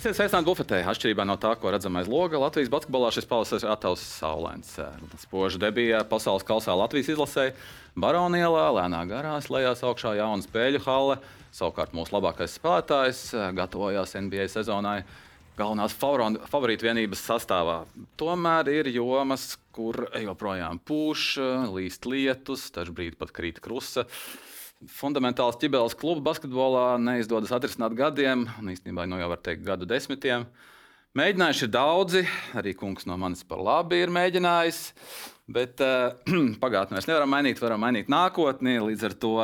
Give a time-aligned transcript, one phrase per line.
[0.00, 0.78] Esiet sveicināti bufetē.
[0.88, 4.70] Atšķirībā no tā, ko redzam aiz loga, Latvijas basketbolā šis pavasaris ir attēls saulains.
[5.20, 7.44] Spoža debija pasaules kausā Latvijas izlasē,
[8.00, 11.18] Baronielā, lēnā garā slēdzās augšā jauna spēļu hale.
[11.52, 13.20] Savukārt mūsu labākais spēlētājs
[13.60, 15.02] gatavojās NBA sezonai
[15.60, 17.82] galvenās favorītu vienības sastāvā.
[18.16, 21.34] Tomēr ir jomas, kur joprojām pūš,
[21.76, 24.08] līst lietus, dažkārt pat krīt krusta
[24.88, 30.46] fundamentāls ķibeles kluba basketbolā neizdodas atrisināt gadiem, un īstenībā nu jau var teikt gadu desmitiem.
[31.18, 32.22] Mēģinājuši ir daudzi,
[32.56, 34.78] arī kungs no manis par labi ir mēģinājis,
[35.50, 36.14] bet uh,
[36.62, 38.78] pagātnē mēs nevaram mainīt, varam mainīt nākotni.
[38.86, 39.34] Līdz ar to,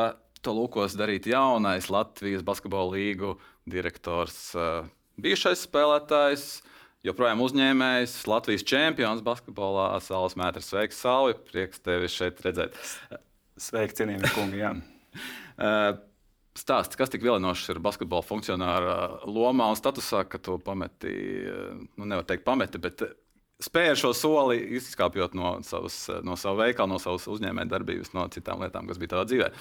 [0.41, 3.35] to lūkos darīt jaunais Latvijas basketbola līgu
[3.67, 4.87] direktors, uh,
[5.21, 6.49] bijušais spēlētājs.
[7.05, 10.71] Joprojām uzņēmējs, Latvijas čempions basketbolā, Sāls Mēters.
[10.71, 11.37] Sveiks, Sāli!
[11.51, 12.75] Prieks tevi šeit redzēt.
[13.59, 14.63] Sveiki, cienījamie kungi!
[14.65, 14.75] Jā.
[16.57, 18.93] Stāsts, kas tik vilinošs ir basketbola funkcionāra
[19.29, 21.11] lomā un statusā, ka tu pameti,
[21.99, 23.03] nu, nevar teikt, pameti, bet
[23.61, 28.89] spēja šo soli izskāpjot no, savas, no sava veikala, no savas uzņēmējdarbības, no citām lietām,
[28.89, 29.51] kas bija tavā dzīvē.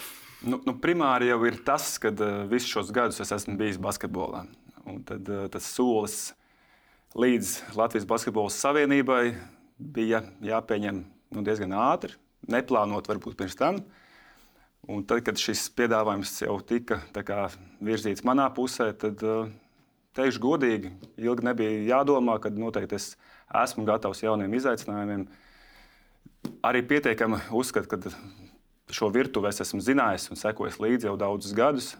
[0.48, 2.14] Nu, nu, primāri jau ir tas, ka
[2.48, 4.46] visus šos gadus es esmu bijis basketbolā.
[4.86, 6.30] Un tad tas solis
[7.18, 9.34] līdz Latvijas Basketbola Savienībai
[9.76, 12.16] bija jāpieņem nu, diezgan ātri,
[12.48, 13.80] neplānot varbūt pirms tam.
[13.82, 14.02] Uh,
[14.86, 17.48] Un tad, kad šis piedāvājums jau tika kā,
[17.82, 19.48] virzīts manā pusē, tad uh,
[20.14, 23.08] teikšu godīgi, ilgi nebija jādomā, ka noteikti es
[23.64, 25.26] esmu gatavs jauniem izaicinājumiem.
[26.62, 31.90] Arī pietiekami uzskatu, ka šo virtuvi es esmu zinājis un sekojis līdzi jau daudzus gadus.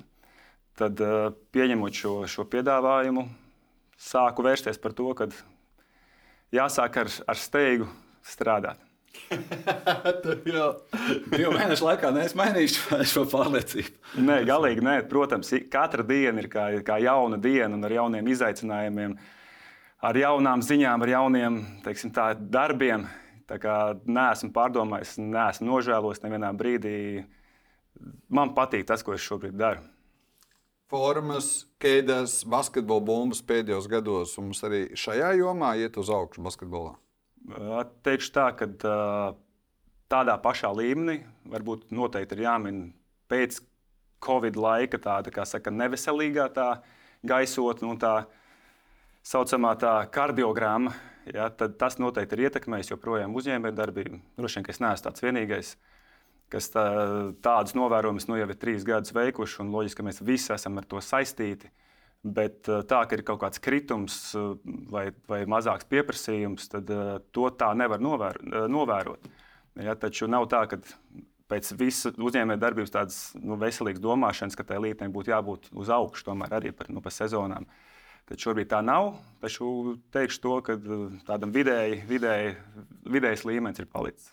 [0.79, 3.27] Tad, uh, pieņemot šo, šo piedāvājumu,
[3.99, 5.27] sāku vērsties par to, ka
[6.55, 7.91] jāsāk ar, ar steigu
[8.23, 8.86] strādāt.
[10.53, 10.69] jau
[11.33, 12.77] divu mēnešu laikā neesmu mainījis
[13.13, 13.95] šo pārliecību.
[14.23, 14.97] Nē, galīgi nē.
[15.11, 19.17] Protams, katra diena ir kā, kā jauna diena un ar jauniem izaicinājumiem,
[20.07, 23.09] ar jaunām ziņām, ar jauniem teiksim, tā, darbiem.
[23.47, 26.97] Tā kā neesmu pārdomājis, neesmu nožēlojis nevienā brīdī.
[28.27, 29.85] Man patīk tas, ko es šobrīd daru.
[30.91, 36.93] Formas, kēdes, basketbola bumbas pēdējos gados mums arī šajā jomā iet uz augšu basketbolā.
[37.47, 38.67] Teikšu tā, ka
[40.11, 42.81] tādā pašā līmenī varbūt noteikti ir jāmin
[43.31, 43.61] pēc
[44.27, 46.69] Covid laika tāda, kā saka, neveselīgā tā
[47.27, 48.15] gaisotne un tā
[49.27, 50.95] saucamā tā kardiogramma.
[51.27, 54.21] Ja, tad tas noteikti ir ietekmējis joprojām uzņēmējdarbību.
[54.39, 55.73] Droši vien, ka es neesmu tāds vienīgais,
[56.55, 56.85] kas tā,
[57.43, 60.87] tādus novērojumus nu jau ir trīs gadus veikuši, un loģiski, ka mēs visi esam ar
[60.87, 61.67] to saistīti.
[61.67, 61.86] Uh,
[62.27, 67.17] Bet eh, tā, ka ir kaut kāds kritums eh, vai, vai mazāks pieprasījums, tad eh,
[67.35, 68.41] to tā nevar novēr,
[68.73, 69.29] novērot.
[69.85, 70.81] Ja, taču nav tā, ka
[71.53, 76.57] pēc visas uzņēmējdarbības tādas nu, veselīgas domāšanas, ka tai līnijai būtu jābūt uz augšu, tomēr
[76.59, 77.69] arī par, nu, par sezonām.
[78.27, 79.13] Tad šobrīd tā nav.
[79.45, 79.69] Taču
[80.17, 80.75] teikšu to, ka
[81.29, 82.57] tādam vidēji, vidēji,
[83.07, 84.33] vidējs līmenis ir palicis.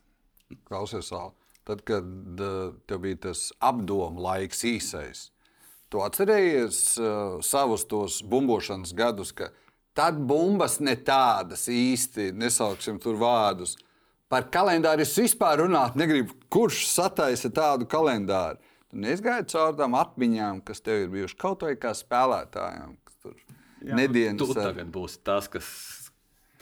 [0.65, 1.35] Klausies, Sāla.
[1.67, 2.07] Tad, kad
[2.89, 5.27] tev bija tas apdomu laiks īsais,
[5.93, 9.51] Tu atcerējies uh, savus tos bumbošanas gadus, ka
[9.93, 13.75] tad bumbas ne tādas īsti, nesauksim tur vārdus.
[14.25, 16.33] Par kalendāru es vispār runāt negribu.
[16.49, 18.57] Kurš sataisa tādu kalendāru?
[18.89, 22.97] Tu neizgāji cauri tām atmiņām, kas tev ir bijušas kaut vai kā spēlētājiem.
[23.83, 25.67] Jā, nedienas, tu tagad būsi tas, kas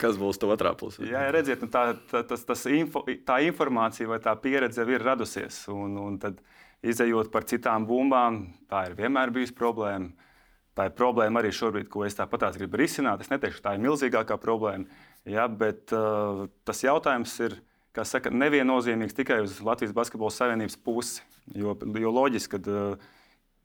[0.02, 1.06] kas būs tā otrā pusē.
[1.06, 5.04] Jā, redziet, nu tā, tā, tas, tas info, tā informācija vai tā pieredze jau ir
[5.06, 5.60] radusies.
[5.70, 6.51] Un, un tad, uh,
[6.82, 10.12] izējot par citām bumbām, tā ir vienmēr bijusi problēma.
[10.72, 13.20] Tā ir problēma arī šobrīd, ko es tāpat gribu risināt.
[13.20, 14.88] Es neteikšu, ka tā ir milzīgākā problēma,
[15.28, 17.58] ja, bet uh, tas jautājums ir
[18.08, 21.20] saka, neviennozīmīgs tikai uz Latvijas Basketbola Savienības pusi.
[21.58, 23.04] Jo, jo loģiski, ka uh,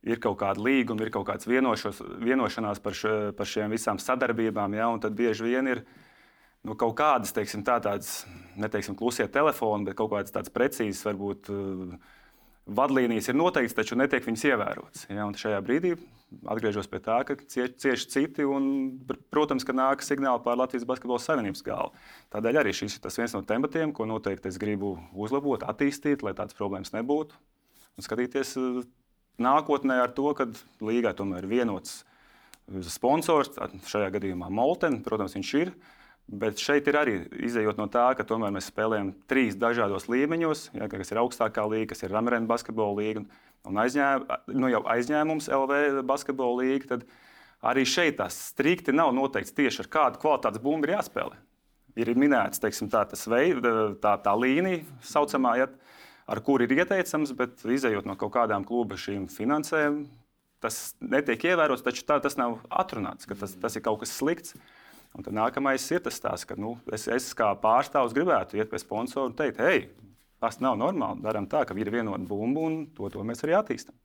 [0.03, 4.75] ir kaut kāda līguma, ir kaut kādas vienošos, vienošanās par, še, par šiem visām sadarbībām,
[4.75, 5.85] ja, un tad bieži vien ir
[6.67, 8.25] nu, kaut kādas, teiksim, tā, tādas,
[8.59, 11.53] neteiksim, klusie telefoni, bet kaut kādas tādas precīzas, varbūt.
[11.55, 12.15] Uh,
[12.67, 15.07] vadlīnijas ir noteiktas, taču netiek viņas ievērotas.
[15.09, 15.95] Ja, šajā brīdī
[16.51, 18.97] atgriežos pie tā, ka cieši cies citi, un,
[19.31, 21.93] protams, ka nāk signāli par Latvijas Basketbola Savienības galvu.
[22.35, 26.57] Tādēļ arī šis ir viens no tematiem, ko noteikti es gribu uzlabot, attīstīt, lai tādas
[26.57, 27.39] problēmas nebūtu.
[27.97, 28.81] Un skatīties uh,
[29.41, 30.49] nākotnē ar to, ka
[30.83, 32.01] līgā tomēr ir vienots
[32.91, 33.53] sponsors,
[33.87, 35.71] šajā gadījumā Molten, protams, viņš ir.
[36.27, 37.13] Bet šeit ir arī
[37.47, 41.93] izējot no tā, ka tomēr mēs spēlējam trīs dažādos līmeņos, ja, kas ir augstākā līnija,
[41.93, 43.23] kas ir Ramerēna basketbola līnija
[43.67, 44.25] un aizņēm,
[44.59, 46.89] nu jau aizņēmums LV basketbola līnija.
[46.91, 47.05] Tad
[47.71, 51.39] arī šeit tas strikti nav noteikts tieši ar kādu kvalitātes bumbu ir jāspēlē.
[51.97, 53.63] Ir minēts teiksim, tā, veid,
[54.03, 55.69] tā, tā līnija, saucamā, ja,
[56.27, 60.03] ar kuru ir ieteicams, bet izējot no kaut kādām kluba šīm finansēm,
[60.61, 64.57] tas netiek ievērots, taču tā, tas nav atrunāts, ka tas, tas ir kaut kas slikts.
[65.17, 68.81] Un tad nākamais ir tas, tās, ka nu, es, es kā pārstāvs gribētu iet pie
[68.81, 69.87] sponsora un teikt, hei,
[70.43, 71.23] tas nav normāli.
[71.25, 73.97] Darām tā, ka ir vienota bumba un to, to mēs arī attīstām.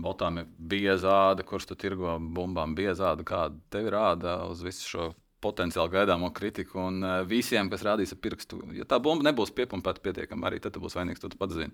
[0.00, 5.10] Botām ir biezāda, kurš tu tirgo bumbām biezāda, kāda tev rāda uz visu šo
[5.44, 8.60] potenciāli gaidāmo kritiku un uh, visiem, kas rādīs ar pirkstu.
[8.76, 11.72] Ja tā bumba nebūs piepumpēta pietiekami, arī tad būs vainīgs, tu pats zini.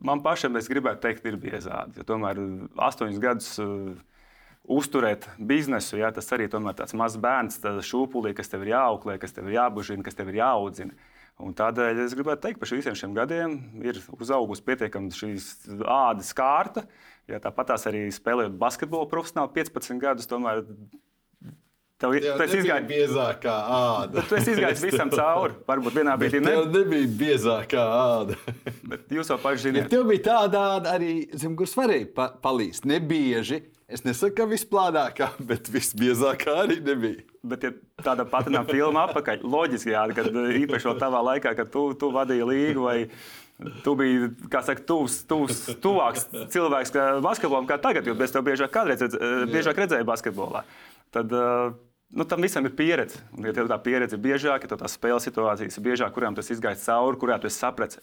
[0.00, 2.04] Man pašam, es gribētu teikt, ir biezādi.
[2.08, 2.40] Tomēr
[2.88, 3.94] astoņus gadus uh,
[4.70, 9.34] uzturēt biznesu, ja, tas arī ir tāds mazs bērns, šūpulī, kas tev ir jāauklē, kas
[9.36, 10.94] tev ir jābužina, kas tev ir jāaudzina.
[11.40, 15.46] Un tādēļ es gribētu teikt, ka par visiem šiem gadiem ir uzaugusi pietiekami šīs
[15.88, 16.84] ādas kārta.
[17.30, 20.66] Ja, tāpat tās arī spēlējot basketbolu profesionāli 15 gadus, tomēr
[22.00, 24.22] Tev, tev tas izgāja biezākā āda.
[24.24, 25.58] Tu esi izgājis visam cauri.
[25.68, 26.54] Varbūt vienā brīdī ne...
[26.54, 28.38] tev nebija biezākā āda.
[28.88, 29.82] Bet jūs jau paši zināt.
[29.84, 32.88] Ja tev bija tāda āda arī, zem kuras varēja pa palīst.
[32.88, 33.60] Nebieži.
[33.90, 37.26] Es nesaku, ka visplānākā, bet visbiezākā arī nebija.
[37.42, 41.70] Bet, ja tāda pati nav filma apakaļ, loģiski, jā, kad īpaši vēl tavā laikā, kad
[41.72, 42.98] tu, tu vadīji līgu vai
[43.84, 46.94] tu biji, kā saka, tuvs, tuvs, tuvāks cilvēks
[47.24, 49.16] basketbolam kā tagad, jo bez tev biežāk, kādreiz,
[49.50, 50.62] biežāk redzēja basketbolā.
[51.12, 51.74] Tad, uh,
[52.14, 53.20] nu, tam visam ir pieredze.
[53.34, 56.48] Un, ja tev tā pieredze ir biežāka, ja tās spēles situācijas ir biežāk, kurām tas
[56.52, 58.00] izgājis cauri, kurā tu saprati,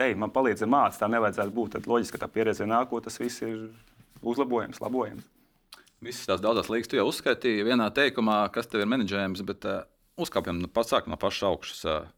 [0.00, 1.76] ej, man palīdz mācīt, tā nevajadzētu būt.
[1.76, 3.68] Tad loģiski, ka tā pieredze nākotnē, tas viss ir
[4.22, 5.26] uzlabojams, labojams.
[6.00, 9.82] Visas tās daudzas lietas, tu jau uzskaitīji vienā teikumā, kas tev ir menedžējums, bet uh,
[10.20, 11.82] uzkāpjam nu, pats no pašas augšas.
[11.84, 12.08] Uh,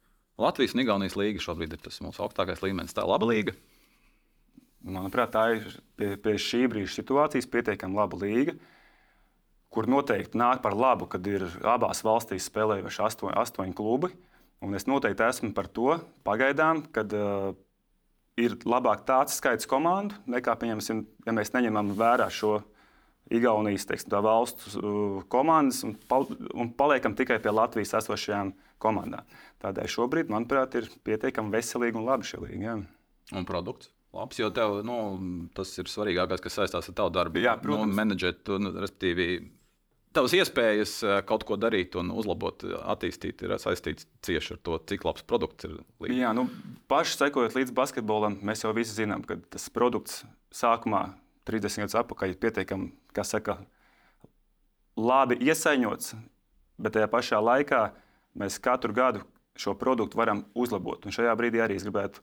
[0.41, 2.95] Latvijas un Igaunijas līnija šobrīd ir tas mūsu augstākais līmenis.
[2.95, 3.57] Tā ir laba līnija.
[4.83, 5.67] Manuprāt, tā ir
[5.99, 8.57] pie, pie šī brīža situācijas pietiekami laba līnija.
[9.73, 14.13] Kur noteikti nāk par labu, kad ir abās valstīs spēlējuši astoņi, astoņi klubi.
[14.63, 15.97] Un es noteikti esmu par to
[16.27, 17.53] pagaidām, kad uh,
[18.41, 22.61] ir labāk tāds skaits komandu, nekā, ja mēs neņemam vērā šo
[23.33, 26.27] Igaunijas teiksim, valstu uh, komandas un, pal
[26.59, 28.51] un paliekam tikai pie Latvijas esošajām
[28.83, 29.25] komandām.
[29.63, 32.75] Tādēļ šobrīd, manuprāt, ir pietiekami veselīgi un labi šī līnija.
[33.33, 33.93] Un produkts?
[34.13, 34.97] Labs, jo tev, nu,
[35.57, 37.41] tas ir svarīgākais, kas saistās ar tavu darbu.
[37.41, 37.89] Jā, protams.
[37.89, 39.29] Nu, menedžēt, nu, respektīvi,
[40.15, 42.65] tavas iespējas eh, kaut ko darīt un uzlabot,
[42.95, 45.79] attīstīt, ir saistīts tieši ar to, cik labs produkts ir.
[46.03, 46.17] Līdz.
[46.21, 46.47] Jā, nu,
[46.93, 50.23] paši sekojot līdz basketbolam, mēs jau visi zinām, ka tas produkts
[50.55, 51.09] sākumā,
[51.49, 53.59] 30 gadus atpakaļ, ir pietiekami, kā saka,
[54.99, 56.15] labi iesaņots,
[56.83, 57.87] bet tajā pašā laikā
[58.39, 59.25] mēs katru gadu
[59.59, 61.05] šo produktu varam uzlabot.
[61.05, 62.23] Un šajā brīdī arī es gribētu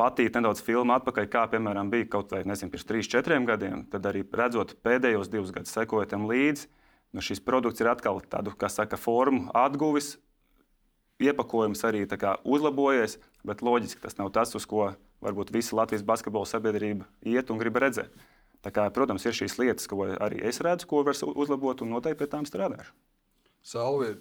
[0.00, 3.82] patīt nedaudz filmu atpakaļ, kā piemēram bija kaut vai nezinu, pirms 3, 4 gadiem.
[3.92, 6.68] Tad arī redzot pēdējos divus gadus, sekojot tam līdzi,
[7.12, 10.16] nu, šis produkts ir atkal tādu, kā saka, formu atguvis.
[11.20, 12.06] Iepakojums arī
[12.48, 17.60] uzlabojies, bet loģiski tas nav tas, uz ko varbūt visa Latvijas basketbola sabiedrība iet un
[17.60, 18.14] grib redzēt.
[18.64, 22.20] Tā kā, protams, ir šīs lietas, ko arī es redzu, ko var uzlabot, un noteikti
[22.20, 22.92] pie tām strādāšu.
[23.64, 24.14] Salvi,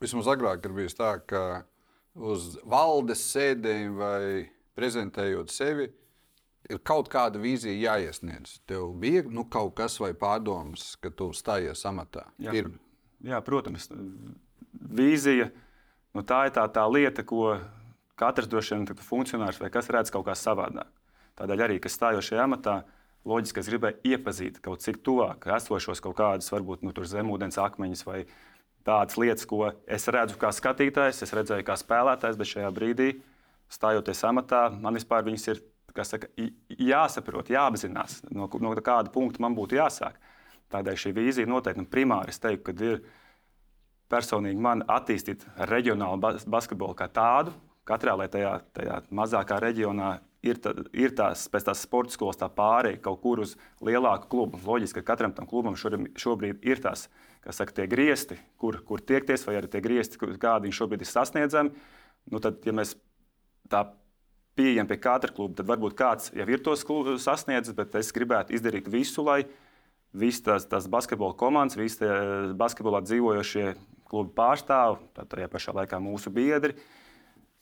[0.00, 1.64] vismaz agrāk ir bijis tā, ka
[2.16, 4.22] uz valdes sēdēm vai
[4.78, 5.88] prezentējot sevi,
[6.66, 8.58] ir kaut kāda vīzija jāiesniedz.
[8.68, 12.26] Tev bija nu, kaut kas vai pārdomas, ka tu stājies amatā.
[12.42, 12.70] Jā, ir.
[13.24, 13.88] jā protams,
[14.72, 15.50] vīzija.
[16.16, 17.56] Nu, tā ir tā, tā lieta, ko
[18.18, 20.90] katrs droši vien funkcionārs vai kas redz kaut kā savādāk.
[21.38, 22.80] Tādēļ arī, kas stājos šajā amatā,
[23.28, 28.24] loģiski es gribēju iepazīt kaut cik tuvāk esošos kaut kādus, varbūt nu, zemūdens akmeņus vai
[28.86, 33.10] tādas lietas, ko es redzu kā skatītājs, es redzēju kā spēlētājs, bet šajā brīdī
[33.70, 35.62] stājoties amatā, man vispār viņas ir
[36.06, 36.28] saka,
[36.68, 40.18] jāsaprot, jāapzinās, no, no kāda punkta man būtu jāsāk.
[40.72, 43.00] Tādēļ šī vīzija noteikti nu, primāri es teiktu, ka ir
[44.12, 47.54] personīgi man attīstīt reģionālu bas basketbolu kā tādu.
[47.88, 53.00] Katrā tajā, tajā mazākā reģionā ir, tā, ir tās, pēc tās sporta skolas tā pārēja
[53.04, 54.60] kaut kur uz lielāku klubu.
[54.64, 57.06] Loģiski, ka katram tam klubam šobrīd ir tās,
[57.44, 61.10] kas saka, tie griezti, kur, kur tiekties, vai arī tie griezti, kādi viņi šobrīd ir
[61.10, 61.88] sasniedzami.
[62.28, 62.92] Nu, tad, ja mēs
[63.72, 63.86] tā
[64.58, 66.84] pieejam pie katra kluba, tad varbūt kāds jau ir tos
[67.22, 69.44] sasniedzis, bet es gribētu izdarīt visu, lai
[70.12, 72.08] visas tās, tās basketbola komandas, visi
[72.58, 73.74] basketbolā dzīvojošie
[74.08, 76.74] klubu pārstāvji, tajā pašā laikā mūsu biedri,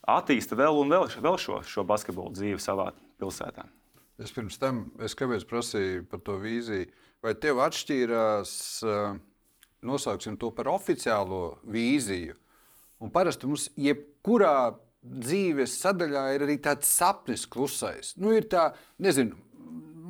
[0.07, 3.67] attīsta vēl un vēl, vēl šo, šo basketbolu dzīvi savā pilsētā.
[4.23, 6.89] Es pirms tam, es kāpēc prasīju par to vīziju,
[7.25, 8.53] vai tev atšķīrās,
[9.85, 12.39] nosauksim to par oficiālo vīziju,
[13.03, 14.73] un parasti mums jebkurā
[15.07, 18.15] dzīves sadaļā ir arī tāds sapnis klusais.
[18.21, 18.71] Nu, ir tā,
[19.03, 19.37] nezinu,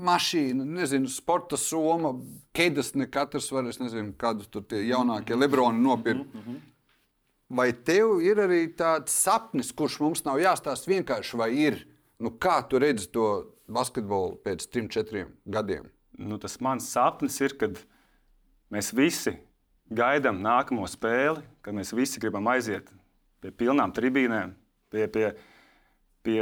[0.06, 2.14] mašīna, nezinu, sporta soma,
[2.56, 6.32] ķēdes, ne katrs var, es nezinu, kādu tur tie jaunākie lebroni nopirkt.
[6.34, 6.60] Mm -hmm.
[7.48, 11.86] Vai tev ir arī tāds sapnis, kurš mums nav jāstāsta vienkārši, vai ir,
[12.18, 15.96] nu, kā tu redzi to basketbolu pēc trim, četriem gadiem?
[16.18, 17.78] nu, tas mans sapnis ir, kad
[18.72, 19.36] mēs visi
[19.92, 22.88] gaidām nākamo spēli, kad mēs visi gribam aiziet
[23.42, 24.54] pie pilnām tribīnēm,
[24.92, 25.26] pie, pie,
[26.26, 26.40] pie,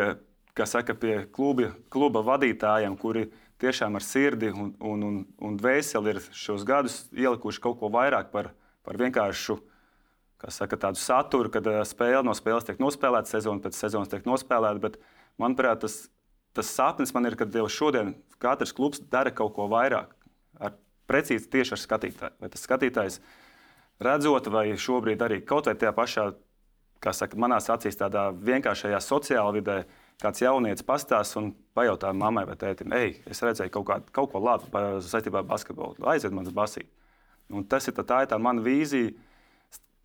[0.68, 3.28] saka, pie kluba, kluba vadītājiem, kuri
[3.62, 8.32] tiešām ar sirdi un, un, un, un dvēseli ir šos gadus ielikuši kaut ko vairāk
[8.34, 8.52] par,
[8.84, 9.58] par vienkāršu
[10.52, 14.82] saka, tādu saturu, kad spēle no spēles tiek nospēlēta, sezona pēc sezonas tiek nospēlēta.
[14.82, 14.98] Bet,
[15.40, 16.02] manuprāt, tas,
[16.56, 20.12] tas sapnis man ir, ka jau šodien katrs klubs dara kaut ko vairāk.
[20.60, 20.76] Ar,
[21.08, 22.36] precīzi tieši ar skatītāju.
[22.40, 23.20] Vai tas skatītājs
[24.04, 26.28] redzot, vai šobrīd arī kaut vai tajā pašā,
[27.04, 29.76] kā saka, manās acīs, tādā vienkāršajā sociālajā vidē,
[30.23, 34.42] kāds jaunietis pastāsta un pajautā mammai vai tētim, ej, es redzēju kaut, kā, kaut ko
[34.42, 34.70] labu
[35.04, 36.90] saistībā ar basketbolu, aiziet man uz basīti.
[37.52, 39.12] Un tas ir tā, tā, ir tā mana vīzija,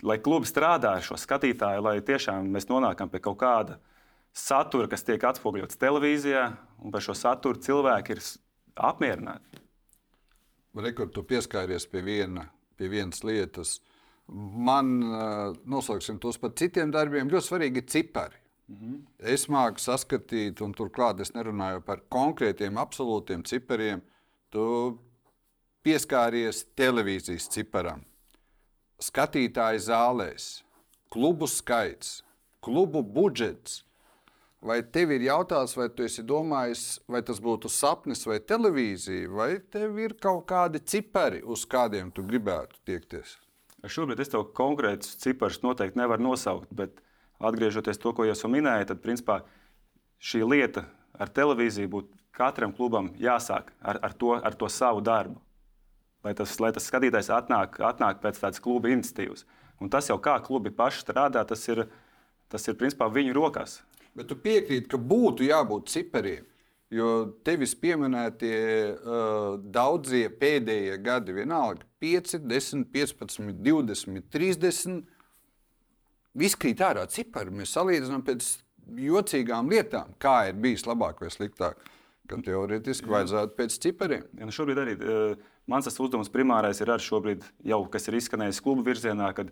[0.03, 3.79] lai klubi strādā ar šo skatītāju, lai tiešām mēs nonākam pie kaut kāda
[4.35, 6.45] satura, kas tiek atspoguļots televīzijā,
[6.83, 8.23] un par šo saturu cilvēki ir
[8.89, 9.63] apmierināti.
[10.79, 12.45] Rekord, tu pieskāries pie, viena,
[12.79, 13.79] pie vienas lietas.
[14.29, 14.91] Man,
[15.65, 18.37] nosauksim tos par citiem darbiem, ļoti svarīgi ir cipari.
[18.69, 18.97] Mhm.
[19.33, 24.03] Es māku saskatīt, un turklāt es nerunāju par konkrētiem, absolūtiem cipariem.
[24.53, 24.65] Tu
[25.85, 28.03] pieskāries televīzijas ciparam,
[29.01, 30.47] skatītāju zālēs,
[31.09, 32.19] klubu skaits,
[32.61, 33.83] klubu budžets.
[34.61, 39.53] Vai tev ir jautājums, vai tu esi domājis, vai tas būtu sapnis vai televīzija, vai
[39.71, 43.37] tev ir kaut kādi cipari, uz kādiem tu gribētu tiekties?
[43.87, 46.99] Šobrīd es tev konkrētus ciparus noteikti nevaru nosaukt, bet
[47.39, 49.41] atgriežoties to, ko jau minēju, tad principā
[50.19, 50.83] šī lieta
[51.15, 55.39] ar televīziju būtu katram klubam jāsāk ar, ar, to, ar to savu darbu.
[56.23, 59.45] Lai tas, lai tas skatītājs atnāk, atnāk pēc tādas kluba iniciatīvas.
[59.79, 61.85] Un tas jau kā klubi paši strādā, tas ir,
[62.51, 63.79] tas ir principā viņu rokās.
[64.15, 66.48] Bet tu piekrīti, ka būtu jābūt cipariem.
[66.89, 67.09] Jo
[67.45, 68.57] tevis pieminētie
[68.97, 75.03] uh, daudzie pēdējie gadi, vienalga 5, 10, 15, 20, 30
[76.37, 77.53] Viss krīt ārā cipari.
[77.53, 78.49] Mēs salīdzinām pēc
[79.01, 81.79] jocīgām lietām, kā ir bijis labāk vai sliktāk.
[82.29, 84.27] Gan teorētiski vajadzētu pēc cipariem.
[84.37, 88.61] Ja, nu šobrīd arī uh, mans uzdevums primārais ir arī šobrīd, jau, kas ir izskanējis
[88.61, 89.49] klubu virzienā, kad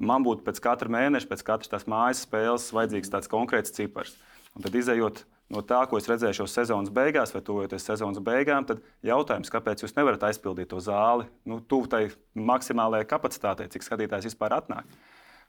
[0.00, 4.16] man būtu pēc katra mēneša, pēc katras tās mājas spēles vajadzīgs tāds konkrēts cipars.
[4.56, 8.66] Un tad izējot no tā, ko es redzēju šo sezonas beigās, vai tuvojoties sezonas beigām,
[8.66, 12.02] tad jautājums, kāpēc jūs nevarat aizpildīt to zāli, nu, tuvu tai
[12.34, 14.88] maksimālajai kapacitātei, cik skatītājs vispār atnāk.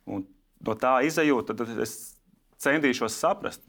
[0.05, 0.27] Un
[0.65, 1.95] no tā izējot, tad es
[2.61, 3.65] centīšos saprast,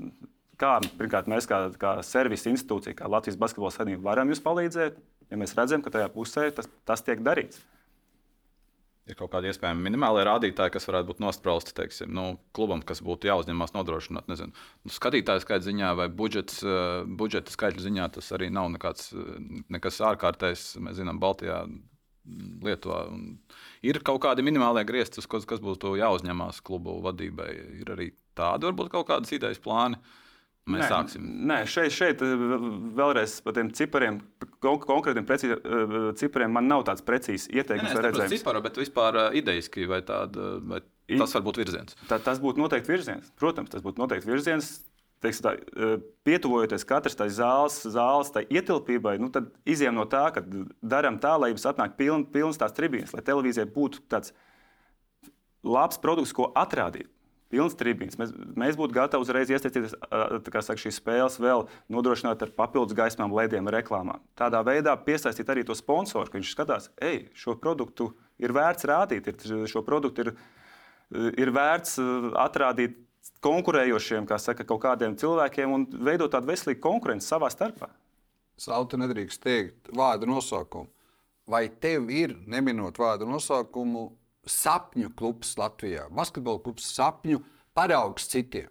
[0.61, 5.01] kā pirmkārt, mēs, kā, kā servisa institūcija, kā Latvijas Basketbola Savienība, varam jums palīdzēt,
[5.33, 7.63] ja mēs redzam, ka tajā pusē tas, tas tiek darīts.
[9.09, 13.31] Ir kaut kādi iespējami minimālie rādītāji, kas varētu būt nosprausti teiksim, nu, klubam, kas būtu
[13.31, 14.29] jāuzņemās nodrošināt.
[14.29, 14.53] Nezinu,
[14.85, 19.15] nu, skatītāju skaita ziņā vai budžets, uh, budžeta skaitļu ziņā tas arī nav nekāds,
[19.73, 20.75] nekas ārkārtējs.
[20.85, 21.62] Mēs zinām, Baltijā
[22.65, 23.07] Lietuvā.
[23.87, 27.50] Ir kaut kādi minimālie griezti, kas, kas būtu jāuzņemās klubu vadībai.
[27.81, 29.97] Ir arī tādi, varbūt kaut kādas idejas plāni.
[30.69, 31.29] Mēs nē, sāksim.
[31.49, 32.45] Nē, šeit, šeit eh,
[32.99, 34.21] vēlreiz par tiem cipariem,
[34.61, 37.97] konkrētiem preci, eh, cipariem man nav tāds precīzs ieteikums.
[37.97, 41.97] Nē, nē, ciparu, bet vispār eh, idejiski vai tāda, vai tas var būt virziens.
[42.11, 43.33] Tā, tas būtu noteikti virziens.
[43.41, 44.77] Protams, tas būtu noteikti virziens
[45.23, 50.43] tā, e, pietuvojoties katras tai zāles, zāles tai ietilpībai, nu, tad izjām no tā, ka
[50.83, 54.33] darām tā, lai jums atnāk piln, pilnas tās tribīnes, lai televīzijai būtu tāds
[55.65, 57.09] labs produkts, ko atrādīt.
[57.49, 58.19] Pilns tribīnes.
[58.21, 63.71] Mēs, mēs būtu gatavi uzreiz iesaistīties saka, šīs spēles, vēl nodrošināt ar papildus gaismām, lediem,
[63.73, 64.21] reklāmām.
[64.37, 69.33] Tādā veidā piesaistīt arī to sponsoru, ka viņš skatās, ej, šo produktu ir vērts rādīt,
[69.33, 70.35] ir, šo produktu ir,
[71.40, 71.97] ir vērts
[72.37, 73.00] atrādīt
[73.45, 77.88] konkurējošiem, kā saka, kaut kādiem cilvēkiem un veidot tādu veselīgu konkurenci savā starpā.
[78.59, 80.90] Salta nedrīkst teikt vārdu nosaukumu.
[81.49, 84.11] Vai tev ir, neminot vārdu nosaukumu,
[84.52, 87.40] sapņu klubs Latvijā, basketbola klubs sapņu
[87.76, 88.69] paraugs citiem?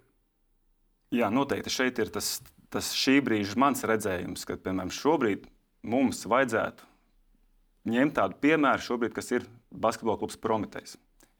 [1.16, 2.38] Jā, noteikti šeit ir tas,
[2.74, 5.48] tas šī brīža mans redzējums, ka, piemēram, šobrīd
[5.88, 6.88] mums vajadzētu
[7.88, 10.98] ņemt tādu piemēru, šobrīd, kas ir basketbola klubs Prometējs.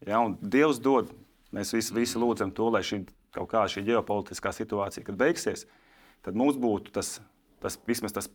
[0.08, 1.12] Ja, Dievs dod
[1.56, 3.04] Mēs visi, visi lūdzam to, lai šī
[3.36, 5.66] kaut kā šī ģeopolitiskā situācija, kad beigsies,
[6.26, 7.18] tad mums būtu tas,
[7.64, 8.30] tas vismaz tas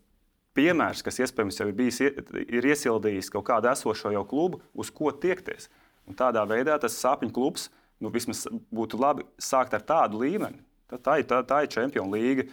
[0.56, 5.12] piemērs, kas iespējams jau ir, bijis, ir iesildījis kaut kādu esošo jau klubu, uz ko
[5.12, 5.68] tiekties.
[6.12, 7.70] Un tādā veidā tas sapņu klubs
[8.02, 10.60] nu, vismaz būtu labi sākt ar tādu līmeni.
[10.90, 12.50] Tā, tā, tā, tā ir Champions League.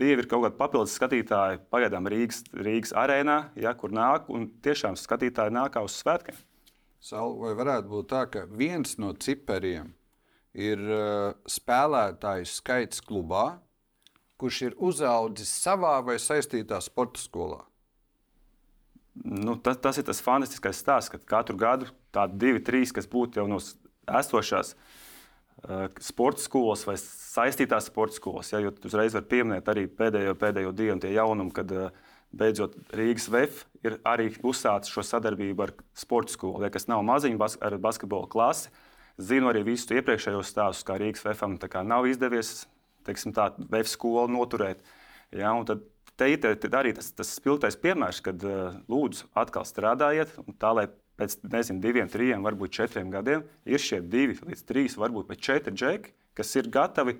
[0.00, 4.96] Tie ir kaut kādi papildus skatītāji pagaidām Rīgas, Rīgas arēnā, ja, kur nāk un tiešām
[4.98, 6.38] skatītāji nāk uz svētkiem.
[7.04, 9.92] Saul, vai varētu būt tā, ka viens no cipariem
[10.56, 13.60] ir uh, spēlētāju skaits klubā,
[14.40, 17.60] kurš ir uzaudzis savā vai saistītā sporta skolā?
[19.22, 23.40] Nu, tas, tas ir tas fantastiskais stāsts, ka katru gadu tādi divi, trīs, kas būtu
[23.40, 23.60] jau no
[24.20, 28.52] esošās uh, sporta skolas vai saistītās sporta skolas.
[28.52, 31.88] Ja, jo uzreiz var pieminēt arī pēdējo, pēdējo dienu tie jaunumi, kad uh,
[32.34, 37.40] beidzot Rīgas VF ir arī uzsācis šo sadarbību ar sporta skolu, ja, kas nav maziņa
[37.40, 38.72] bas ar basketbola klasi.
[39.14, 41.54] Zinu arī visus iepriekšējos stāstus, kā Rīgas VFam
[41.86, 42.64] nav izdevies
[43.06, 44.82] teiksim, tā VF skolu noturēt.
[45.34, 45.84] Ja, tad
[46.20, 48.42] te ir arī tas, tas spilgtais piemērs, kad
[48.90, 54.38] lūdzu atkal strādājiet, tā lai pēc nezinu, diviem, trim, varbūt četriem gadiem ir šie divi
[54.40, 57.18] līdz trīs, varbūt pat četri džeki, kas ir gatavi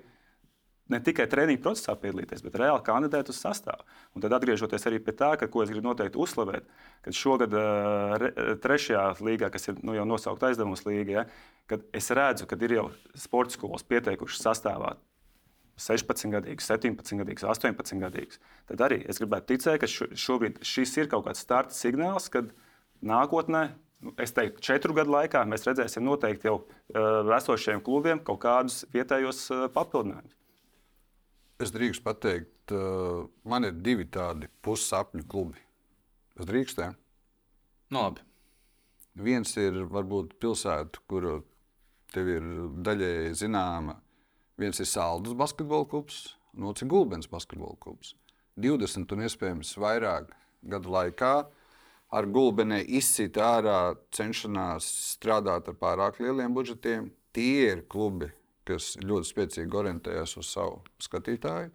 [0.91, 3.85] ne tikai treniņu procesā piedalīties, bet reāli kandidēt uz sastāvu.
[4.13, 6.67] Un tad atgriežoties arī pie tā, ka, ko es gribu noteikti uzslavēt,
[7.07, 8.27] kad šogad uh,
[8.61, 11.25] trešajā līgā, kas ir nu, jau nosaukta aizdevums līga, ja,
[11.71, 12.85] kad es redzu, ka ir jau
[13.17, 14.93] sporta skolas pieteikušas sastāvā
[15.81, 18.39] 16 gadīgs, 17 gadīgs, 18 gadīgs.
[18.69, 22.53] Tad arī es gribētu ticēt, ka šobrīd šis ir kaut kāds starta signāls, kad
[23.05, 23.65] nākotnē
[24.05, 28.83] nu, es teiktu, četru gadu laikā mēs redzēsim noteikti jau uh, esošiem klubiem kaut kādus
[28.95, 30.35] vietējos uh, papildinājumus.
[31.63, 35.59] Es drīkstu pateikt, uh, man ir divi tādi pussapņu klubi.
[36.39, 36.95] Es drīkstu, ja?
[37.91, 38.23] Nu, labi.
[39.15, 41.29] Viens ir varbūt pilsēta, kur
[42.11, 42.49] tev ir
[42.83, 43.95] daļēji zināma.
[44.57, 48.13] Viens ir Saldus basketbola klubs, un otrs ir Gulbens basketbola klubs.
[48.55, 50.29] 20 un iespējams vairāk
[50.71, 51.33] gadu laikā
[52.15, 57.09] ar Gulbenē izcīt ārā cenšanās strādāt ar pārāk lieliem budžetiem.
[57.35, 58.29] Tie ir klubi,
[58.63, 61.73] kas ļoti spēcīgi orientējas uz savu skatītāju.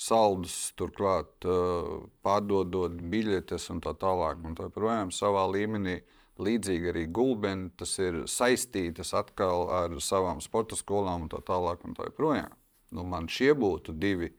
[0.00, 1.44] Saldus turklāt
[2.24, 4.40] pārdodot biļetes un tā tālāk.
[4.42, 6.00] Un tā projām savā līmenī
[6.42, 11.84] līdzīgi arī gulbeni, tas ir saistītas atkal ar savām sporta skolām un tā tālāk.
[11.86, 12.54] Un tā projām.
[12.94, 14.30] Nu, man šie būtu divi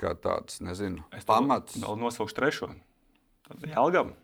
[0.00, 1.78] kā tāds, nezinu, es pamats.
[1.80, 2.70] Vēl nosaukšu trešo.
[3.46, 4.14] Tad Jelgava.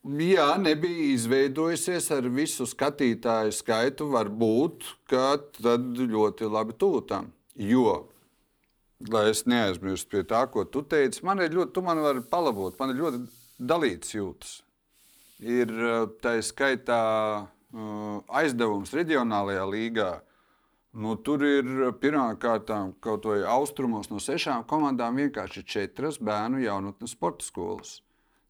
[0.00, 4.06] Jā, nebija izveidojusies ar visu skatītāju skaitu.
[4.14, 6.76] Varbūt, ka tad ļoti labi
[7.08, 7.28] tam.
[7.60, 8.08] Jo,
[9.12, 12.78] lai es neaizmirstu pie tā, ko tu teici, man ir ļoti, tu man vari palabot,
[12.80, 13.20] man ir ļoti
[13.60, 14.60] dalīts jūtas.
[15.40, 15.70] Ir
[16.20, 17.00] tā skaitā
[18.28, 20.10] aizdevums reģionālajā līgā.
[20.90, 21.66] Nu, tur ir
[22.02, 28.00] pirmkārt, kaut vai austrumos no sešām komandām vienkārši četras bērnu jaunatnes sporta skolas.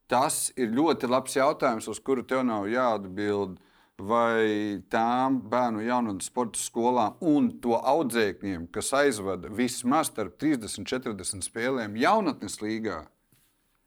[0.09, 3.61] Tas ir ļoti labs jautājums, uz kuru tev nav jāatbild.
[4.01, 10.89] Vai tām bērnu jaunatnes sporta skolām un to audzēkņiem, kas aizvada vismaz starp 30 un
[10.89, 13.03] 40 spēlēm jaunatnes līgā,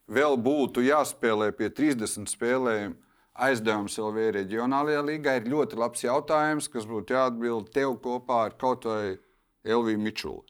[0.08, 2.96] vēl būtu jāspēlē pie 30 spēlēm
[3.34, 8.86] aizdevums LV reģionālajā līgā, ir ļoti labs jautājums, kas būtu jāatbild tev kopā ar kaut
[8.89, 9.16] vai
[9.63, 10.44] Elviju Mičulu.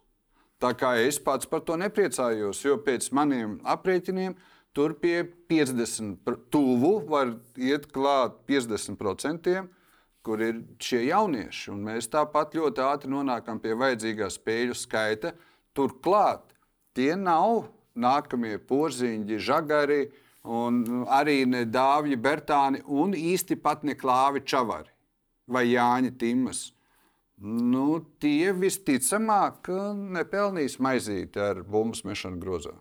[0.59, 4.35] Tā kā es pats par to nepriecājos, jo pēc maniem aprēķiniem
[4.73, 6.17] Tur pie 50,
[6.49, 9.51] tuvu var iet klāt 50%,
[10.25, 11.67] kur ir šie jaunieši.
[11.75, 15.35] Un mēs tāpat ļoti ātri nonākam pie vajadzīgā spēļu skaita.
[15.77, 16.55] Turklāt
[16.97, 20.07] tie nav nākamie porziņi, žagari,
[20.43, 24.91] un arī ne dāvji, bertāni, un īsti pat ne klāvi čavari
[25.47, 26.71] vai Jāņa Timas.
[27.43, 29.67] Nu, tie visticamāk
[30.15, 32.75] nepelnīs maizīti ar bumbu smešanu grozā.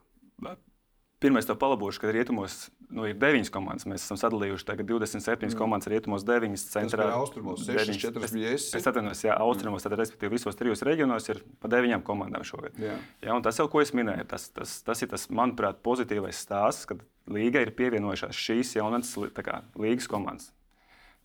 [1.22, 3.86] Pirmais to palabošu, ka rietumos nu, ir 9 komandas.
[3.88, 5.56] Mēs esam sadalījuši tagad 27 mm.
[5.58, 7.08] komandas, rietumos 9 centrā.
[7.16, 8.68] Austrumos 6, 4 bija es.
[8.76, 12.76] Es atvainojos, jā, austrumos, tad respektīvi visos trijos reģionos ir pa 9 komandām šogad.
[12.80, 12.98] Jā.
[13.24, 17.02] Jā, tas jau, ko es minēju, tas, tas, tas ir tas, manuprāt, pozitīvais stāsts, kad
[17.32, 19.16] līga ir pievienojušās šīs jaunatnes
[19.80, 20.52] līgas komandas.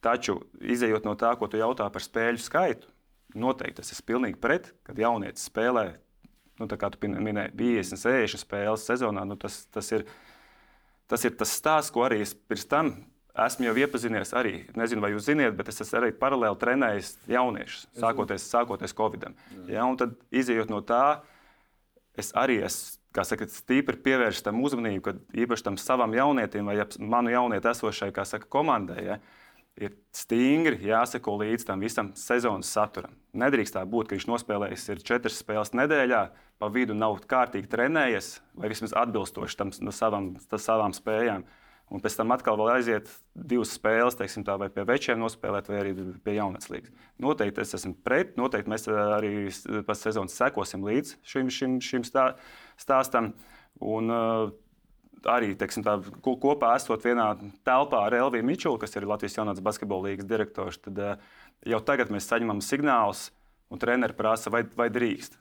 [0.03, 2.91] Taču, izējot no tā, ko tu jautā par spēļu skaitu,
[3.37, 5.89] noteikti tas ir pilnīgi pret, kad jaunietis spēlē
[6.59, 9.25] nu, kā tu minēji, 50, 60 spēles sezonā.
[9.27, 10.05] Nu, tas, tas, ir,
[11.11, 12.91] tas ir tas stāsts, ko arī es pirms tam
[13.45, 14.33] esmu jau iepazinies.
[14.37, 14.53] Arī.
[14.77, 19.35] Nezinu, vai jūs zināt, bet es esmu arī paralēli trenējis jauniešus, sākoties, sākoties Covid-am.
[19.69, 21.19] Ja, un tad, izējot no tā,
[22.17, 22.95] es arī esmu.
[23.17, 28.11] Kā saka, stīpri pievērst tam uzmanību, kad īpaši tam savam jaunietim vai manu jaunietu esošai,
[28.27, 28.99] saka, komandai.
[29.01, 29.15] Ja,
[29.77, 33.13] ir stingri jāseko līdz tam visam sezonas saturam.
[33.37, 36.23] Nedrīkst tā būt, ka viņš nospēlējis četras spēles nedēļā,
[36.57, 41.45] pa vidu nav kārtīgi trenējies, vai vismaz atbilstoši tam no savam, savām spējām.
[41.87, 45.93] Un pēc tam atkal aiziet divas spēles, teiksim, tā, vai pie večiem nospēlēt, vai arī
[46.25, 47.05] pie jaunatnes līnijas.
[47.23, 49.31] Noteikti es esmu pret, noteikti mēs arī
[49.87, 52.33] pēc sezonas sekosim līdz šim, šim, šim stā,
[52.81, 53.31] stāstam.
[53.79, 54.49] Un, uh,
[55.25, 57.31] arī teiksim, tā, kopā esot vienā
[57.67, 62.11] telpā ar Elviju Mičulu, kas ir Latvijas jaunatnes basketbola līnijas direktors, tad uh, jau tagad
[62.13, 63.29] mēs saņemam signālus,
[63.73, 65.37] un treneris prasa, vai, vai drīkst.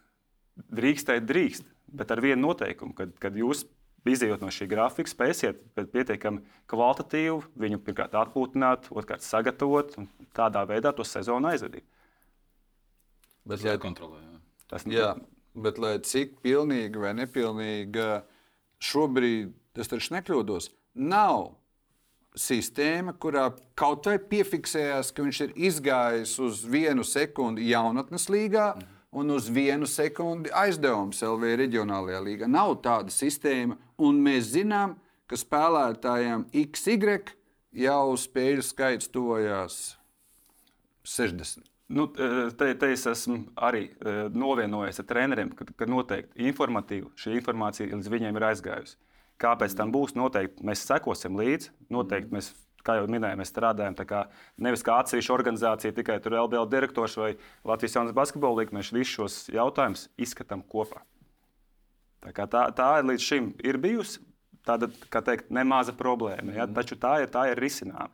[0.72, 1.66] Drīkstēt, drīkst,
[1.98, 3.66] bet ar vienu noteikumu, kad, kad jūs
[4.06, 10.92] izējot no šī grafika, spēsiet pietiekami kvalitatīvi viņu pirmkārt atpūtināt, otrkārt sagatavot un tādā veidā
[10.94, 11.86] to sezonu aizvedīt.
[13.46, 14.22] Bet, lai kontrolē.
[14.22, 14.38] Jā.
[14.70, 15.10] Tas, jā,
[15.54, 18.06] bet lai cik pilnīgi vai nepilnīgi
[18.82, 21.54] šobrīd, es taču nekļūdos, nav
[22.36, 28.74] sistēma, kurā kaut vai piefiksējās, ka viņš ir izgājis uz vienu sekundi jaunatnes līgā.
[28.76, 32.48] Mm un uz vienu sekundi aizdevums LV reģionālajā līgā.
[32.50, 37.32] Nav tāda sistēma, un mēs zinām, ka spēlētājiem XY
[37.80, 39.96] jau spēļu skaits tuvojās
[41.06, 41.64] 60.
[41.96, 47.36] Nu, te, te es esmu arī e, novienojies ar treneriem, ka, ka noteikti informatīvi šī
[47.38, 48.98] informācija līdz viņiem ir aizgājusi.
[49.42, 50.14] Kāpēc tam būs?
[50.16, 51.72] Noteikti mēs sekosim līdzi.
[51.92, 52.53] Noteikti mēs
[52.87, 54.22] kā jau minēju, mēs strādājam kā,
[54.62, 57.33] nevis kā atsevišķa organizācija, tikai tur LBL direktors vai
[57.66, 58.79] Latvijas Jaunas basketbola līnija.
[58.79, 61.03] Mēs visus šos jautājumus izskatām kopā.
[62.27, 64.22] Tā, tā, tā līdz šim ir bijusi
[64.66, 66.66] tāda, kā teikt, nemaza problēma, ja?
[66.66, 68.11] taču tā ir, tā ir risināma.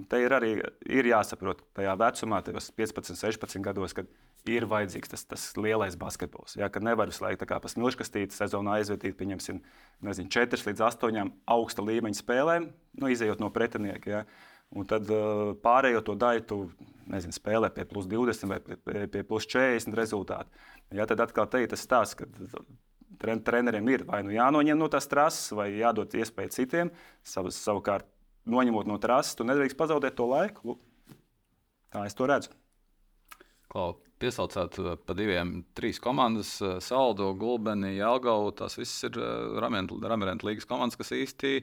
[0.00, 0.54] Un te ir arī
[0.88, 4.08] ir jāsaprot, tajā vecumā, 15, 16 gados, kad
[4.50, 6.56] ir vajadzīgs tas, tas lielais basketbols.
[6.58, 9.60] Ja, kad nevar visu laiku pa smilškastīti sezonā aizvedīt, pieņemsim,
[10.08, 14.10] nezinu, 4 līdz 8 augsta līmeņa spēlēm, nu, izējot no pretinieka.
[14.10, 14.24] Ja.
[14.72, 16.58] Un tad uh, pārējo to daļu tu
[17.12, 20.64] nezinu, spēlē pie plus 20 vai pie, pie plus 40 rezultātu.
[20.96, 22.28] Ja, tad atkal te ir tas stāsts, ka
[23.20, 26.92] tren, treneriem ir vai nu jānoņem no tās trases, vai jādod iespēju citiem.
[27.26, 28.08] Sav, savukārt,
[28.48, 30.78] noņemot no trases, tu nedrīkst pazaudēt to laiku.
[31.92, 32.54] Tā es to redzu.
[33.72, 38.52] Klau, piesaucāt eh, pa diviem, trīs komandas, eh, Saldo, Gulbeni, Jālgavu.
[38.58, 41.62] Tās visas ir eh, Ramirentu līgas komandas, kas īsti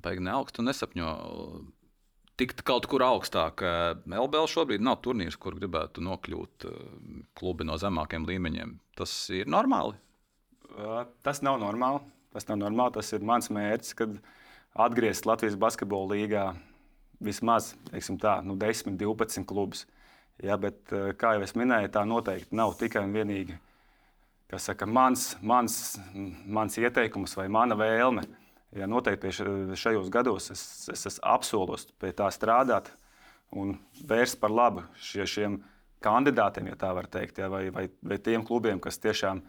[0.00, 1.12] baigi neaugstu nesapņo
[2.40, 3.60] tikt kaut kur augstāk.
[4.06, 6.64] LBL šobrīd nav turnīrs, kur gribētu nokļūt
[7.36, 8.78] klubi no zemākiem līmeņiem.
[8.96, 9.98] Tas ir normāli.
[11.26, 12.00] Tas nav normāli.
[12.32, 12.94] Tas nav normāli.
[12.96, 14.16] Tas ir mans mērķis, kad
[14.86, 16.46] atgriezties Latvijas basketbola līgā
[17.20, 17.74] vismaz
[18.22, 19.84] tā, nu, 10, 12 klubus.
[20.42, 23.58] Ja, bet, eh, kā jau es minēju, tā noteikti nav tikai un vienīgi
[24.58, 25.98] saka, mans, mans,
[26.46, 28.24] mans ieteikums vai mana vēlme.
[28.74, 32.90] Ja, noteikti šajos gados es, es, es apsolos pie tā strādāt
[33.50, 33.74] un
[34.06, 35.56] vērst par labu šie, šiem
[36.02, 39.42] kandidātiem, ja tā var teikt, ja, vai, vai, vai tiem klubiem, kas tiešām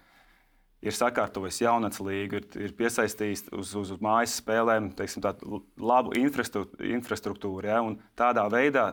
[0.82, 5.24] ir sakārtojis jaunatnes līgu, ir, ir piesaistījis uz, uz, uz mājas spēlēm teiksim,
[5.78, 7.70] labu infrastruktūru.
[7.70, 7.80] Ja,
[8.18, 8.90] tādā veidā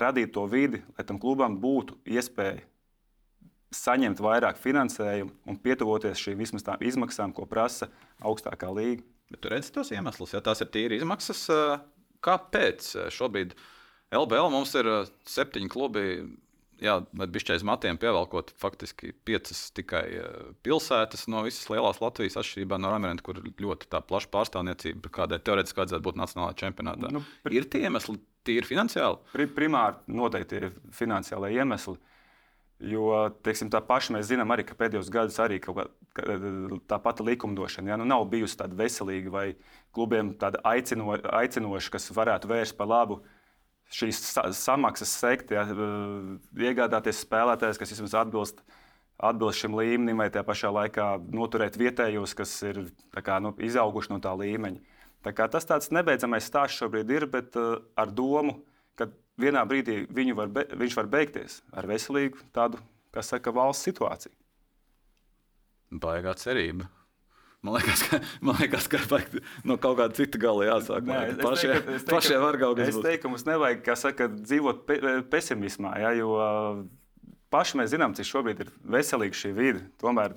[0.00, 2.62] radīt to vidi, lai tam klubam būtu iespēja
[3.72, 7.88] saņemt vairāk finansējumu un pietuvoties šīm izmaksām, ko prasa
[8.20, 8.70] augstākā.
[9.32, 11.46] Bet tur redzat tos iemeslus, ja tās ir tīri izmaksas.
[12.22, 13.56] Kāpēc šobrīd
[14.12, 14.90] LBL mums ir
[15.28, 16.06] septiņi klubi?
[16.82, 20.02] Jā, bet bišķiņas matiem pievelkot faktiski piecas tikai
[20.66, 26.06] pilsētas no visas lielās Latvijas, atšķirībā no Rāmēna, kur ļoti plaša pārstāvniecība, kādai teorētiski vajadzētu
[26.08, 27.12] būt nacionālajā čempionātā.
[27.14, 27.22] Nu,
[27.54, 29.20] ir tie iemesli, tīri finansiāli?
[29.32, 31.98] Pri, primāri noteikti ir finansiālai iemesli.
[32.82, 35.84] Jo teiksim, tā paša mēs zinām, arī, ka pēdējos gados arī kā,
[36.90, 39.44] tā pati likumdošana ja, nu, nav bijusi tāda veselīga vai
[39.94, 43.20] klubiem tāda aicino, aicinoša, kas varētu vērst par labu
[43.92, 44.22] šīs
[44.56, 45.66] samaksas sekti, ja,
[46.58, 48.62] iegādāties spēlētājus, kas vismaz atbilst,
[49.22, 54.18] atbilst šim līmenim, vai tajā pašā laikā noturēt vietējos, kas ir kā, nu, izauguši no
[54.24, 54.91] tā līmeņa.
[55.22, 58.58] Tas tāds nebeidzamais stāsts šobrīd ir, bet uh, ar domu,
[58.98, 59.06] ka
[59.40, 60.02] vienā brīdī
[60.34, 62.80] var be, viņš var beigties ar veselīgu tādu,
[63.14, 64.34] kā saka, valsts situāciju.
[66.02, 66.88] Baigā cerība.
[67.62, 68.98] Man liekas, ka, man liekas, ka
[69.68, 71.06] no kaut kāda cita gala jāsāk.
[71.06, 72.98] Nē, es pašiem, teiktu, teiktu, pašiem var kaut kas būt.
[72.98, 74.98] Es teiktu, mums nevajag, kā saka, dzīvot pe
[75.30, 76.80] pesimismā, ja, jo uh,
[77.54, 79.84] paši mēs zinām, cik šobrīd ir veselīga šī vide.
[80.02, 80.34] Tomēr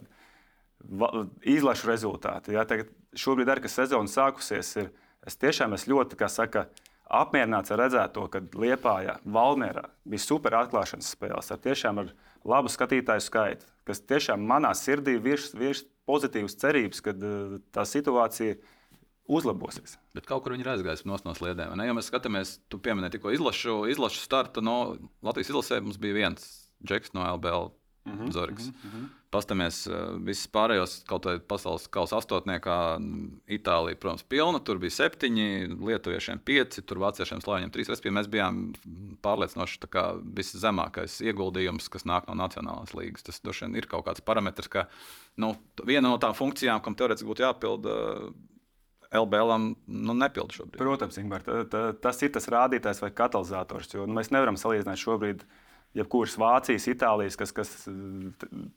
[1.45, 2.55] izlašu rezultāti.
[2.55, 4.91] Ja, tagad šobrīd, ar, kad sezona sākusies, ir,
[5.25, 6.67] es tiešām esmu ļoti, kā saka,
[7.05, 12.13] apmierināts ar redzēto, ka Liepājā, Valmērā bija super atklāšanas spēles ar tiešām ar
[12.45, 18.57] labu skatītāju skaitu, kas tiešām manā sirdī virs, virs pozitīvas cerības, ka uh, tā situācija
[19.25, 19.97] uzlabosies.
[20.13, 21.73] Bet kaut kur viņi ir aizgājuši no sliedēm.
[21.77, 21.87] Ne?
[21.89, 24.77] Ja mēs skatāmies, tu pieminēji tikko izlašu, izlašu startu no
[25.25, 26.45] Latvijas izlasē, mums bija viens
[26.85, 27.73] džeks no LBL
[28.05, 28.65] Mm -hmm, Zorigs.
[28.65, 29.05] Mm -hmm.
[29.35, 32.77] Pastamies uh, visus pārējos, kaut vai pasaules kausa astotniekā,
[33.51, 34.61] Itālija, protams, pilna.
[34.63, 37.91] Tur bija septiņi, lietuviešiem pieci, tur vāciešiem slāņiem trīs.
[37.91, 38.61] Respektīvi, mēs bijām
[39.25, 39.81] pārliecinoši
[40.37, 43.27] viszemākais ieguldījums, kas nāk no Nacionālās līgas.
[43.27, 44.87] Tas droši vien ir kaut kāds parametrs, ka
[45.43, 47.99] nu, viena no tām funkcijām, kam teorētiski būtu jāpilda.
[49.15, 50.79] LBL nu, nepilda šobrīd.
[50.81, 51.61] Protams, Ingūna,
[52.03, 53.93] tas ir tas rādītājs vai katalizators.
[54.01, 55.61] Nu, mēs nevaram salīdzināt šobrīd uh,
[55.95, 57.71] jebkuras Vācijas, Itālijas, kas, kas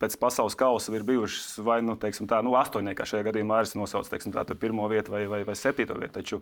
[0.01, 4.11] pēc pasaules kausa ir bijušas vai nu, teiksim, tā, nu, astoņniekā šajā gadījumā arī nosauc
[4.11, 6.21] teiksim, tā, pirmo vietu vai, vai, vai septīto vietu.
[6.21, 6.41] Taču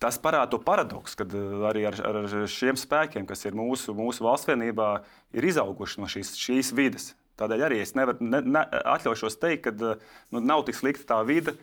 [0.00, 1.26] tas parāda to paradoksu, ka
[1.68, 4.92] arī ar, ar šiem spēkiem, kas ir mūsu, mūsu valsts vienībā,
[5.36, 7.12] ir izauguši no šīs, šīs vidas.
[7.40, 9.94] Tādēļ arī es nevaru ne, ne, atļaušos teikt, ka
[10.32, 11.56] nu, nav tik slikta tā vide,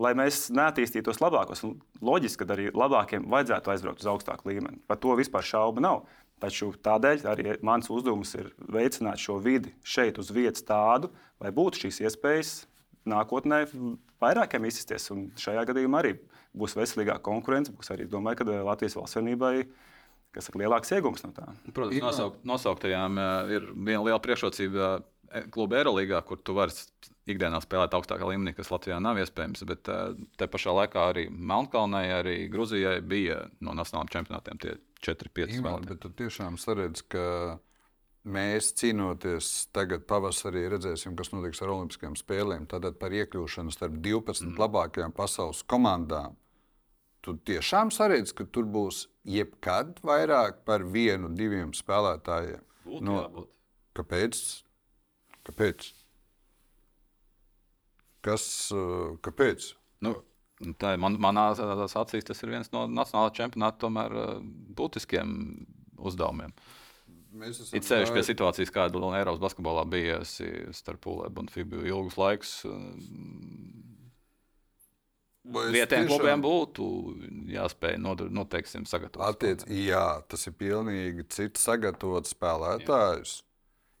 [0.00, 1.64] lai mēs neattīstītos labākos.
[2.04, 4.80] Loģiski, ka arī labākiem vajadzētu aizbraukt uz augstāku līmeni.
[4.88, 6.04] Par to vispār šaubu nav.
[6.38, 11.10] Taču tādēļ arī mans uzdevums ir veicināt šo vidi šeit uz vietas tādu,
[11.42, 12.52] lai būtu šīs iespējas
[13.08, 13.64] nākotnē
[14.22, 15.10] vairākiem izsisties.
[15.14, 16.14] Un šajā gadījumā arī
[16.58, 17.74] būs veselīgāka konkurence.
[17.74, 19.54] Būs arī domāju, ka Latvijas valsts vienībai
[20.34, 21.46] kas ir lielāks iegūms no tā.
[21.74, 26.74] Protams, nosaukt, nosauktajām eh, ir viena liela priekšrocība eh, kluba Eirolandā, kur tu vari
[27.28, 29.64] ikdienā spēlēt augstākā līmenī, kas Latvijā nav iespējams.
[29.68, 35.58] Bet eh, te pašā laikā arī Melnkalnē, arī Grūzijai bija no nacionālajiem čempionātiem tie 4-5
[35.58, 35.88] spēlētāji.
[35.90, 37.24] Bet tu tiešām saredz, ka
[38.28, 42.66] mēs cīnoties tagad pavasarī, redzēsim, kas notiks ar Olimpiskajām spēlēm.
[42.70, 44.58] Tad par iekļūšanu starp 12 mm.
[44.60, 46.36] labākajām pasaules komandām.
[47.24, 52.62] Tu tiešām saredz, ka tur būs jebkad vairāk par vienu, diviem spēlētājiem.
[52.86, 53.54] Būtu no, jābūt.
[53.98, 54.42] Kāpēc?
[55.48, 55.88] Kāpēc?
[58.24, 58.44] Kas,
[59.24, 59.72] kāpēc?
[60.04, 60.14] Nu,
[60.80, 64.14] tā ir man, manā acīs, tas ir viens no nacionālā čempionāta tomēr
[64.78, 65.34] būtiskiem
[65.98, 66.54] uzdevumiem.
[67.76, 72.54] It sevišķi pie situācijas, kāda Eiropas basketbolā bija starp Pūlēbu un Fibiju ilgus laikus.
[75.48, 76.86] Vietējiem klubiem būtu
[77.52, 79.28] jāspēj noteikti sagatavot.
[79.28, 83.36] Attiec, jā, tas ir pilnīgi cits sagatavots spēlētājs.
[83.38, 83.44] Jā.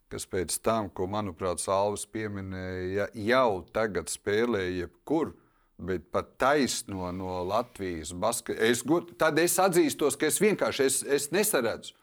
[0.08, 5.34] Kas pēc tam, ko, manuprāt, Sāls pieminēja, jau tagad spēlē jebkur,
[5.78, 8.70] bet pat taisno no Latvijas basketbola.
[8.70, 8.82] Es,
[9.18, 11.94] tad es atzīstos, ka es vienkārši es, es nesaredzu,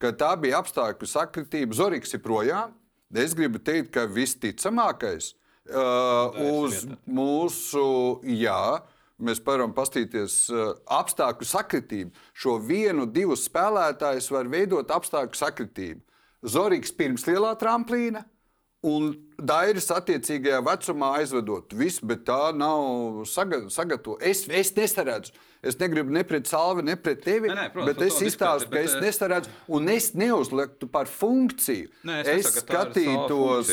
[0.00, 1.76] ka tā bija apstākļu sakritība.
[1.76, 2.72] Zoriks ir projām.
[3.08, 5.32] Es gribu teikt, ka visticamākais
[5.68, 7.82] Uh, uz mūsu,
[8.24, 8.80] jā,
[9.20, 12.22] mēs varam paskatīties uh, apstākļu sakritību.
[12.32, 16.00] Šo vienu, divus spēlētājus var veidot apstākļu sakritību.
[16.48, 18.24] Zorīgs pirms lielā tramplīna.
[18.86, 19.10] Un
[19.42, 24.22] Dairis attiecīgajā vecumā aizvedot visu, bet tā nav sagatavota.
[24.22, 25.34] Es, es nesaredzu,
[25.66, 28.84] es negribu ne pret Salvi, ne pret tevi, ne, ne, protams, bet es izstāstu, ka
[28.86, 31.90] es eh, nesaredzu un es neuzliktu par funkciju.
[32.06, 33.72] Ne, es, es nesaku, skatītos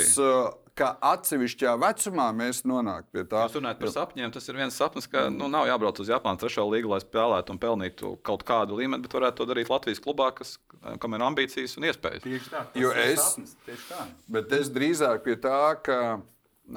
[0.76, 3.46] ka atsevišķā vecumā mēs nonākam pie tā.
[3.48, 4.34] Jūs runājat par sapņiem.
[4.36, 7.62] Tas ir viens sapnis, ka nu, nav jābrauc uz Japānu trešo līgu, lai spēlētu un
[7.62, 10.58] pelnītu kaut kādu līmeni, bet varētu to darīt Latvijas klubā, kas,
[11.02, 12.26] kam ir ambīcijas un iespējas.
[12.28, 12.66] Tieši tā.
[12.82, 13.56] Jo es, sapnis,
[13.88, 14.06] tā.
[14.36, 16.00] Bet es drīzāk pie tā, ka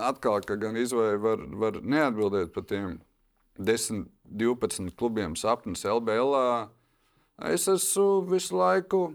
[0.08, 2.98] atkal, ka gan izvēle var, var neatbildēt par tiem
[3.58, 6.34] 10, 12 klubiem sapnis LBL.
[7.50, 9.08] Es esmu visu laiku,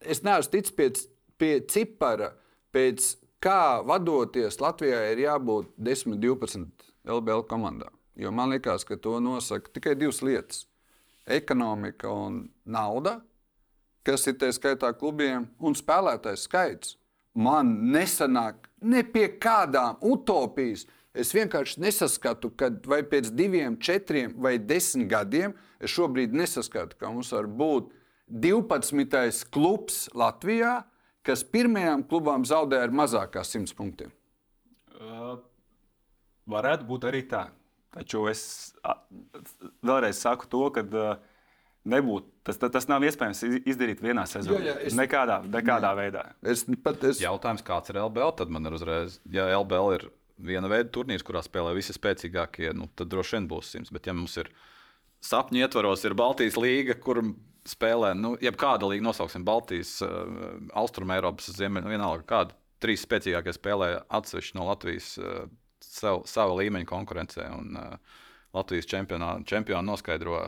[0.00, 0.88] es neesmu ticis pie,
[1.40, 2.32] pie cipara,
[2.72, 6.70] pēc kā vadoties Latvijā ir jābūt 10, 12
[7.08, 7.92] LBL komandām.
[8.16, 10.66] Jo man liekas, ka to nosaka tikai divas lietas-
[11.38, 13.20] ekonomika un nauda,
[14.04, 16.96] kas ir tā skaitā klubiem, un spēlētājs skaits.
[17.34, 20.86] Man nesanāk ne pie kādām utopijas.
[21.14, 27.10] Es vienkārši nesaskatu, ka vai pēc diviem, četriem vai desmit gadiem es šobrīd nesaskatu, ka
[27.10, 27.90] mums var būt
[28.30, 29.44] 12.
[29.50, 30.84] klubs Latvijā,
[31.26, 34.12] kas pirmajām klubām zaudēja ar mazākā simts punktiem?
[34.98, 35.36] Uh,
[36.50, 37.48] varētu būt arī tā.
[37.92, 38.42] Taču es
[39.84, 41.32] vēlreiz saku to, ka uh,
[41.88, 44.62] nebūt, tas, tas nav iespējams izdarīt vienā sezonā.
[44.62, 45.98] Jā, jā, es, nekādā nekādā jā.
[45.98, 46.24] veidā.
[46.54, 47.20] Es, pat, es...
[47.22, 48.34] Jautājums, kāds ir LBL?
[48.38, 50.08] Tad man ir uzreiz, ja LBL ir
[50.42, 53.92] viena veida turnīrs, kurā spēlē visi spēcīgākie, nu, tad droši vien būs simts.
[53.94, 54.50] Bet ja mums ir
[55.22, 57.22] sapņu ietvaros, ir Baltijas līga, kur
[57.68, 62.58] spēlē, nu, jebkāda līnija, nosauksim Baltijas, uh, Austrum Eiropas, Ziemeļa, nu, vienalga kāda.
[62.82, 65.44] Trīs spēcīgākie spēlē atsevišķi no Latvijas uh,
[65.84, 67.46] sev, sava līmeņa konkurencē.
[67.58, 68.18] Un, uh,
[68.52, 70.42] Latvijas čempionu noskaidro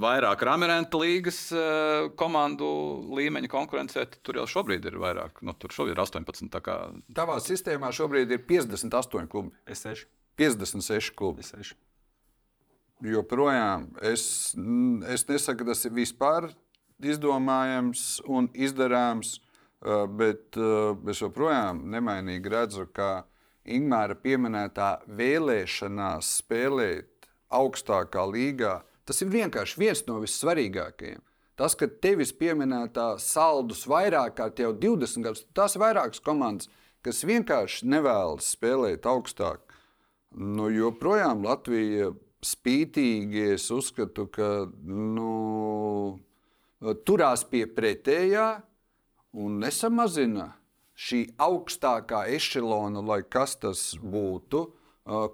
[0.00, 2.68] vairāk Rāmērēnta līgas uh, komandu
[3.16, 4.06] līmeņa konkurencē.
[4.22, 6.60] Tur jau šobrīd ir vairāk, nu, tur šobrīd ir 18.
[6.64, 6.78] Kā...
[7.16, 9.56] Tavā sistēmā šobrīd ir 58 klubi.
[9.66, 10.10] Es 6.
[10.40, 11.44] 56 klubi.
[11.44, 11.89] Es 6
[13.04, 14.54] joprojām es,
[15.08, 16.50] es nesaku, ka tas ir vispār
[17.00, 19.38] izdomājams un izdarāms,
[20.20, 20.58] bet
[21.08, 23.24] es joprojām nemainīgi redzu, ka
[23.70, 31.20] Ingūna pieminētā vēlēšanās spēlēt augstākā līgā, tas ir vienkārši viens no vissvarīgākajiem.
[31.60, 36.70] Tas, ka tevis pieminētā saldus vairāk kā jau 20 gadus, tās ir vairākas komandas,
[37.04, 39.60] kas vienkārši nevēlas spēlēt augstāk.
[40.30, 44.48] Nu, joprojām Latvija spītīgi es uzskatu, ka
[44.84, 46.20] nu,
[47.04, 48.62] turās pie pretējā.
[49.32, 50.56] un nesamazina
[50.98, 54.64] šī augstākā ešalona, lai kas tas būtu,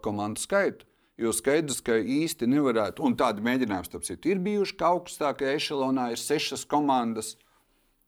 [0.05, 0.85] komandu skaitu.
[1.17, 6.11] Jo skaidrs, ka īsti nevarētu, un tādi mēģinājumi, starp citu, ir bijuši, ka augstākajā ešalonā
[6.13, 7.39] ir sešas komandas.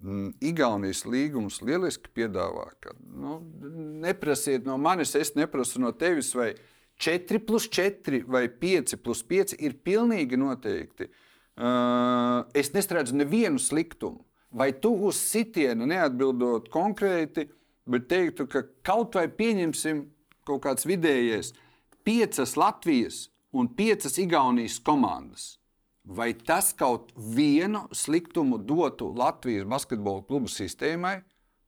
[0.05, 3.41] Mm, Igaunijas līgums lieliski piedāvā, ka nu,
[4.05, 6.53] neprasiet no manis, es neprasu no tevis, vai
[6.99, 11.09] 4 plus 4 vai 5 plus 5 ir pilnīgi noteikti.
[11.59, 14.25] Uh, es neredzu nevienu sliktumu.
[14.51, 17.49] Vai tu uz sitienu neatbildot konkrēti,
[17.89, 20.07] bet teiktu, ka kaut vai pieņemsim
[20.49, 21.53] kaut kāds vidējais,
[22.07, 25.59] piecas Latvijas un piecas Igaunijas komandas.
[26.09, 31.19] Vai tas kaut vienu sliktumu dotu Latvijas basketbola klubu sistēmai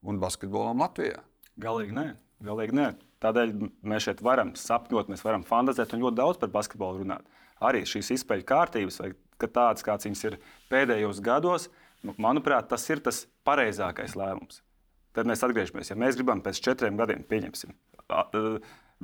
[0.01, 1.21] un basketbolam Latvijā?
[1.61, 2.07] Galīgi nē.
[2.47, 2.89] Galīgi nē.
[3.21, 3.53] Tādēļ
[3.85, 7.27] mēs šeit varam sapņot, mēs varam fantāzēt un ļoti daudz par basketbolu runāt.
[7.61, 9.11] Arī šīs izspēļu kārtības, vai
[9.45, 10.39] tādas, kādas viņas ir
[10.73, 11.69] pēdējos gados,
[12.07, 14.63] nu, manuprāt, tas ir tas pareizākais lēmums.
[15.17, 15.91] Tad mēs atgriežamies.
[15.91, 17.75] Ja mēs gribam pēc četriem gadiem, pieņemsim,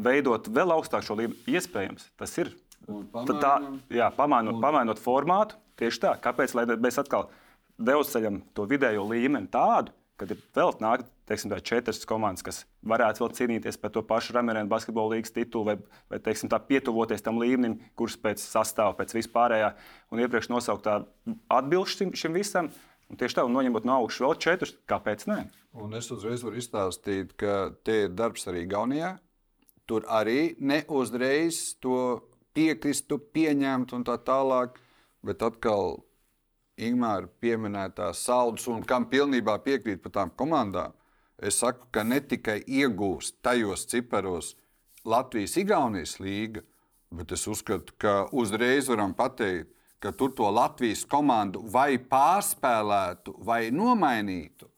[0.06, 1.42] veidot vēl augstāku šo līmeni.
[1.52, 2.54] Iespējams, tas ir.
[2.86, 3.52] Pamainam, tā,
[3.96, 6.12] jā, pamainot, pamainot formātu, tieši tā.
[6.22, 7.26] Kāpēc mēs atkal
[7.82, 13.24] devuceļam to vidējo līmeni tādu, kad ir vēl nāk, teiksim, tā, četras komandas, kas varētu
[13.24, 15.76] vēl cīnīties par to pašu Ramerēnu basketbola līnijas titulu, vai,
[16.12, 19.72] vai teiksim, tā, pietuvoties tam līmenim, kurš pēc sastāvā, pēc vispārējā
[20.14, 21.00] un iepriekš nosauktā
[21.52, 22.72] atbilst šim, šim visam.
[23.06, 25.44] Un tieši tā, un noņemot no augšas vēl četrus, kāpēc ne?
[25.78, 29.12] Un es uzreiz varu izstāstīt, ka te ir darbs arī Gaunijā
[29.86, 32.20] tur arī neuzreiz to
[32.56, 34.80] piekristu, pieņemt un tā tālāk.
[35.26, 36.02] Bet atkal
[36.76, 40.92] Ingūna pieminētā saldus un kam pilnībā piekrīt par tām komandām.
[41.38, 44.54] Es saku, ka ne tikai iegūst tajos ciparos
[45.04, 46.62] Latvijas-Igaunijas līga,
[47.12, 49.68] bet es uzskatu, ka uzreiz varam pateikt,
[50.00, 54.68] ka tur to Latvijas komandu vai pārspēlētu, vai nomainītu.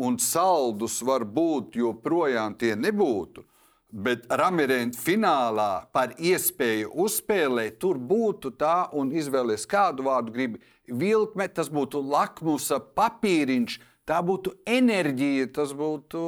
[0.00, 3.44] Un saldus var būt, joprojām tie nebūtu.
[3.90, 10.60] Bet Ramirēna finālā par iespēju uzspēlēt, tur būtu tā, un izvēlēties kādu vārdu gribi.
[10.86, 13.80] Vilkme, tas būtu lakmusa papīriņš,
[14.10, 16.20] tā būtu enerģija, tas būtu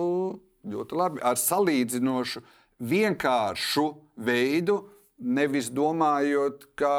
[0.72, 2.42] ļoti labi ar salīdzinošu,
[2.82, 3.86] vienkāršu
[4.22, 4.82] veidu.
[5.22, 6.94] Nevis domājot, ka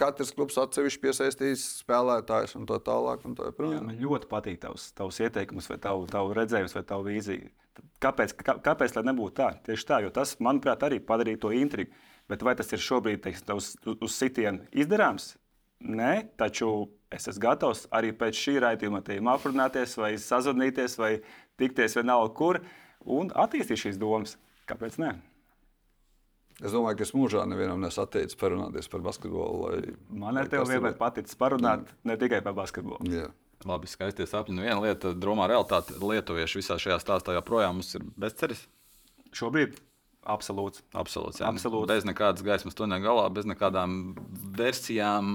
[0.00, 3.26] katrs klubs atsevišķi piesaistīs spēlētājus un tā tālāk.
[3.28, 7.10] Un tā Jā, man ļoti patīk tavs, tavs ieteikums, vai tavu, tavu redzējums, vai tavu
[7.10, 7.50] vīziju.
[8.00, 9.50] Kāpēc, kā, kāpēc tā nebūtu tā?
[9.66, 11.92] Tieši tā, jo tas, manuprāt, arī padarīja to intrigu.
[12.28, 15.34] Bet vai tas ir šobrīd teiksim, uz, uz sitienu izdarāms?
[15.84, 21.14] Nē, taču es esmu gatavs arī pēc šī raidījuma tiem aprunāties, vai sazvanīties, vai
[21.60, 22.60] tikties vienalga kur
[23.04, 24.36] un attīstīt šīs domas.
[24.68, 25.14] Kāpēc ne?
[26.58, 29.58] Es domāju, ka es mūžā nevienam nesateicu parunāties par basketbolu.
[29.62, 33.06] Lai, Man ar tevi vienmēr paticis parunāt ne tikai par basketbolu.
[33.12, 33.28] Jā.
[33.66, 34.54] Labi, skaisti sapņi.
[34.54, 38.66] Nu, viena lieta, dromā realitāte, lietuvieši visā šajā stāstā joprojām mums ir bezceris.
[39.34, 39.78] Šobrīd
[40.28, 40.82] absolūts.
[40.98, 41.48] Absolūts, jā.
[41.50, 41.88] Absolūts.
[41.90, 43.98] Bez nekādas gaismas tuneļa galā, bez nekādām
[44.58, 45.32] versijām.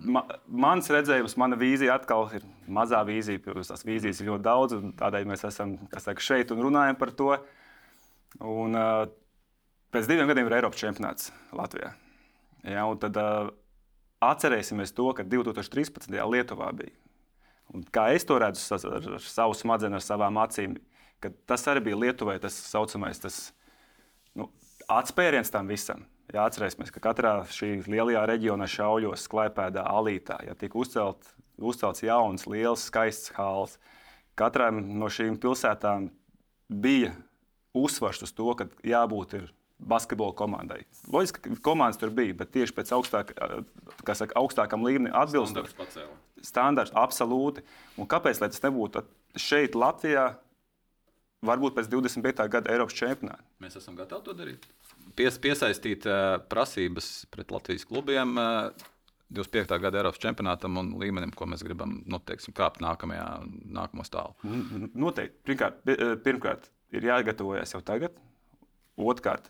[0.00, 3.42] Ma, mans redzējums, mana vīzija atkal ir mazā vīzija.
[3.44, 7.12] Protams, tās vīzijas ir ļoti daudz, un tādēļ mēs esam saka, šeit un runājam par
[7.18, 7.34] to.
[8.40, 9.04] Un, uh,
[9.92, 11.92] pēc diviem gadiem ir Eiropas čempionāts Latvijā.
[12.64, 13.50] Ja, tad uh,
[14.24, 16.08] atcerēsimies to, ka 2013.
[16.08, 16.96] gadā Lietuvā bija
[17.74, 20.74] Un kā es to redzu ar, ar savu smadzenes, ar savām acīm,
[21.46, 23.38] tas arī bija Lietuvai tas saucamais tas,
[24.34, 24.48] nu,
[24.90, 26.02] atspēriens tam visam.
[26.30, 31.26] Jā, atcerēsimies, ka katrā šī lielajā reģionā, Šauļos, Klaipēdā, Alītā, ja tika uzcelt,
[31.58, 33.78] uzcelts jauns, liels, skaists hāls.
[34.38, 36.06] Katrai no šīm pilsētām
[36.70, 37.10] bija
[37.76, 39.40] uzsvars uz to, ka jābūt
[39.80, 40.84] basketbola komandai.
[41.10, 43.32] Loģiski, ka komandas tur bija, bet tieši pēc augstāk,
[44.06, 46.06] saka, augstākam līmenim atbilstoši.
[46.46, 47.64] Standarts absolūti.
[48.00, 49.02] Un kāpēc tas nebūtu
[49.40, 50.30] šeit, Latvijā,
[51.46, 52.46] varbūt pēc 25.
[52.52, 53.42] gada Eiropas čempionāta?
[53.60, 54.68] Mēs esam gatavi to darīt.
[55.18, 58.36] Pies, piesaistīt uh, prasības pret Latvijas klubiem.
[58.38, 58.88] Uh,
[59.30, 59.76] 25.
[59.78, 63.28] gada Eiropas čempionātam un līmenim, ko mēs gribam nu, teiksim, kāpt nākamajā,
[63.76, 64.34] nākamo stāvu.
[64.98, 65.38] Noteikti.
[65.46, 65.78] Pirmkārt,
[66.24, 68.16] pirmkārt, ir jāgatavojas jau tagad.
[68.98, 69.46] Otrkārt,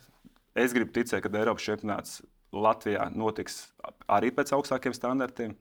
[0.58, 3.68] Es gribu ticēt, ka Eiropas čempionāts Latvijā notiks
[4.10, 5.54] arī pēc augstākiem standartiem.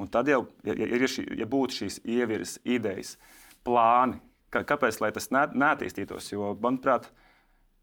[0.00, 3.16] Un tad jau, ja, ja, šī, ja būtu šīs ievirzes, idejas,
[3.66, 4.20] plāni,
[4.54, 6.30] ka, kāpēc tas neattīstītos?
[6.30, 7.10] Jo, manuprāt,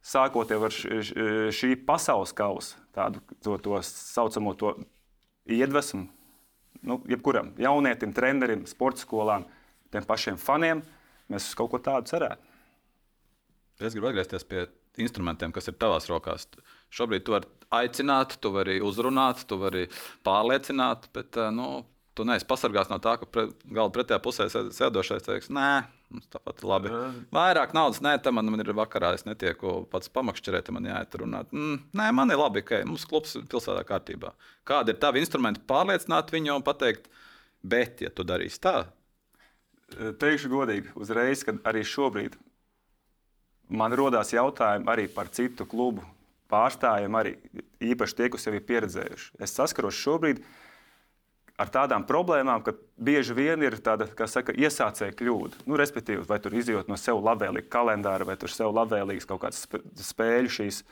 [0.06, 4.74] sākot ar šī pasaules kausa, tādu to, to saucamo to
[5.48, 6.08] iedvesmu,
[6.88, 9.48] nu, jebkuram jaunietim, trenerim, sporta skolām,
[9.94, 10.84] tiem pašiem faniem,
[11.32, 12.44] mēs uz kaut ko tādu cerētu.
[13.78, 14.66] Es gribu atgriezties pie
[15.02, 16.48] instrumentiem, kas ir tavās rokās.
[16.94, 19.86] Šobrīd tu vari aicināt, tu vari uzrunāt, tu vari
[20.26, 21.86] pārliecināt, bet eh, nu,
[22.18, 25.70] tu neesi pasargāts no tā, ka pre, galda pretējā pusē sēdošais teiks, nē,
[26.14, 26.92] Mums tāpat labi.
[27.36, 29.12] Vairāk naudas, nē, tam man, man ir vakarā.
[29.18, 31.52] Es netieku pats pamakšķerēt, man jāiet runāt.
[31.52, 34.32] Mm, nē, man ir labi, ka mums klubs ir pilsētā kārtībā.
[34.68, 37.12] Kādi ir tavi instrumenti pārliecināt viņu un pateikt,
[37.60, 38.78] bet, ja tu darīsi tā,
[39.88, 42.34] Teikšu godīgi, uzreiz, kad arī šobrīd
[43.72, 46.04] man rodas jautājumi arī par citu klubu
[46.52, 47.34] pārstāvjiem, arī
[47.94, 49.30] īpaši tie, kas jau ir pieredzējuši.
[49.44, 50.67] Es saskaros šobrīd ar
[51.74, 55.64] tādām problēmām, ka bieži vien ir tāda, saka, iesācēja kļūda.
[55.66, 59.66] Nu, respektīvi, vai tur izjūt no sev labvēlīga kalendāra, vai tur sev labvēlīgas kaut kādas
[60.12, 60.84] spēļu šīs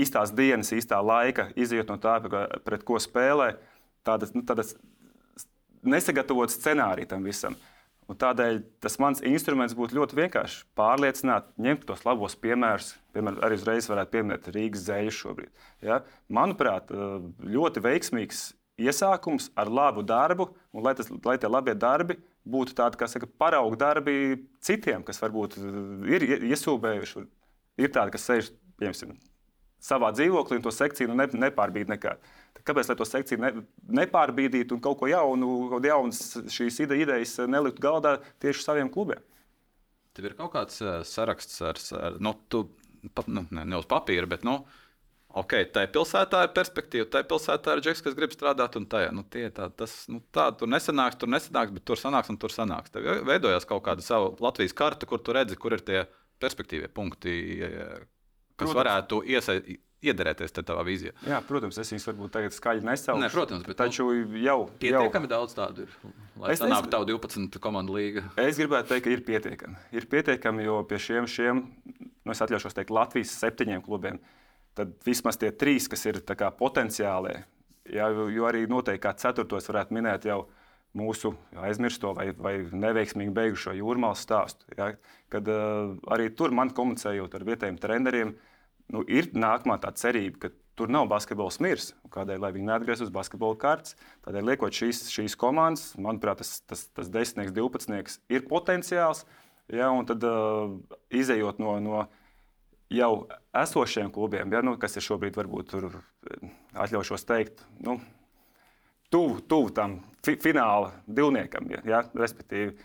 [0.00, 2.18] īstās dienas, īstā laika, izjūt no tā,
[2.66, 3.52] pret ko spēlē,
[4.06, 4.74] tādas, nu, tādas
[5.86, 7.54] nesagatavotas scenārija tam visam.
[8.08, 12.94] Un tādēļ tas mans instruments būtu ļoti vienkārši pārliecināt, ņemt tos labos piemērus.
[13.12, 15.66] Piemēram, arī uzreiz varētu pieminēt Rīgas zēļu šobrīd.
[15.84, 16.00] Ja?
[16.32, 17.18] Manuprāt, eh,
[17.52, 18.46] ļoti veiksmīgs
[18.78, 22.18] iesākums ar labu darbu, un lai, tas, lai tie labie darbi
[22.48, 25.80] būtu tādi, kā saka, paraugu darbi citiem, kas varbūt eh,
[26.14, 27.24] ir iesūbējuši.
[27.78, 29.18] Ir tādi, kas sēž, piemēram,
[29.82, 32.34] savā dzīvoklī un to sekciju nu, ne, nepārbīd nekādu.
[32.66, 33.52] Kāpēc to sekciju ne,
[34.00, 36.22] nepārbīdīt un kaut ko jaunu, kaut jaunas
[36.52, 39.22] šīs ide, idejas nelikt galdā tieši saviem klubiem?
[40.16, 42.64] Tev ir kaut kāds uh, saraksts ar, ar nu, tu,
[43.14, 44.58] pat, nu, ne, ne uz papīra, bet nu,
[45.40, 48.86] ok, tā ir pilsētā ir perspektīva, tā ir pilsētā ir džeks, kas grib strādāt, un
[48.90, 52.54] tajā nu, tā, tas, nu, tā tur nesanāks, tur nesanāks, bet tur sanāks un tur
[52.54, 52.94] sanāks.
[52.94, 56.06] Tev veidojās kaut kāda sava Latvijas karta, kur tu redzi, kur ir tie
[56.42, 58.78] perspektīvie punkti, kas Protams.
[58.82, 61.12] varētu iesaistīt iederēties tavā vīzijā.
[61.26, 63.22] Jā, protams, es viņus varbūt tagad skaļi nesaukšu.
[63.22, 64.06] Ne, protams, bet taču
[64.38, 65.32] jau pietiekami jau...
[65.32, 65.96] daudz tādu ir.
[66.38, 68.22] Lai es nāktu tavu 12 komandu līga.
[68.38, 69.80] Es gribētu teikt, ka ir pietiekami.
[69.98, 74.20] Ir pietiekami, jo pie šiem, šiem nu, es atļaušos teikt, Latvijas septiņiem klubiem,
[74.78, 76.22] tad vismaz tie trīs, kas ir
[76.58, 77.42] potenciālie,
[77.90, 80.44] jā, jo arī noteikti kā ceturtos varētu minēt jau
[80.96, 84.68] mūsu aizmirsto vai, vai neveiksmīgi beigušo jūrmālas stāstu.
[84.78, 84.92] Ja,
[85.32, 88.32] kad uh, arī tur man komunicējot ar vietējiem treneriem,
[88.94, 91.90] nu, ir nākamā tā cerība, ka tur nav basketbols mirs.
[92.14, 93.98] Kādēļ viņi neatgriezīsies uz basketbola kārtas?
[94.24, 99.24] Tādēļ, liekot šīs, šīs komandas, manuprāt, tas, tas, tas desmitnieks, divpadsmitnieks ir potenciāls.
[99.68, 100.78] Ja, un tad uh,
[101.12, 102.06] izējot no, no
[102.92, 103.12] jau
[103.56, 105.88] esošiem klubiem, ja, nu, kas ir šobrīd, varbūt tur
[106.78, 107.98] atļaušos teikt, nu,
[109.12, 112.76] tuvu, tuvu tam fi fināla divniekam, ja, ja, respektīvi,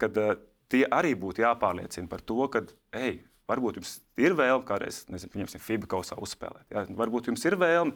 [0.00, 0.36] kad uh,
[0.72, 2.64] tie arī būtu jāpārliecina par to, ka,
[2.96, 3.18] ej,
[3.48, 6.66] Varbūt jums ir vēlme kādreiz, nezinu, pieņemsim, FIBA kausā uzspēlēt.
[6.68, 6.82] Ja?
[6.98, 7.94] Varbūt jums ir vēlme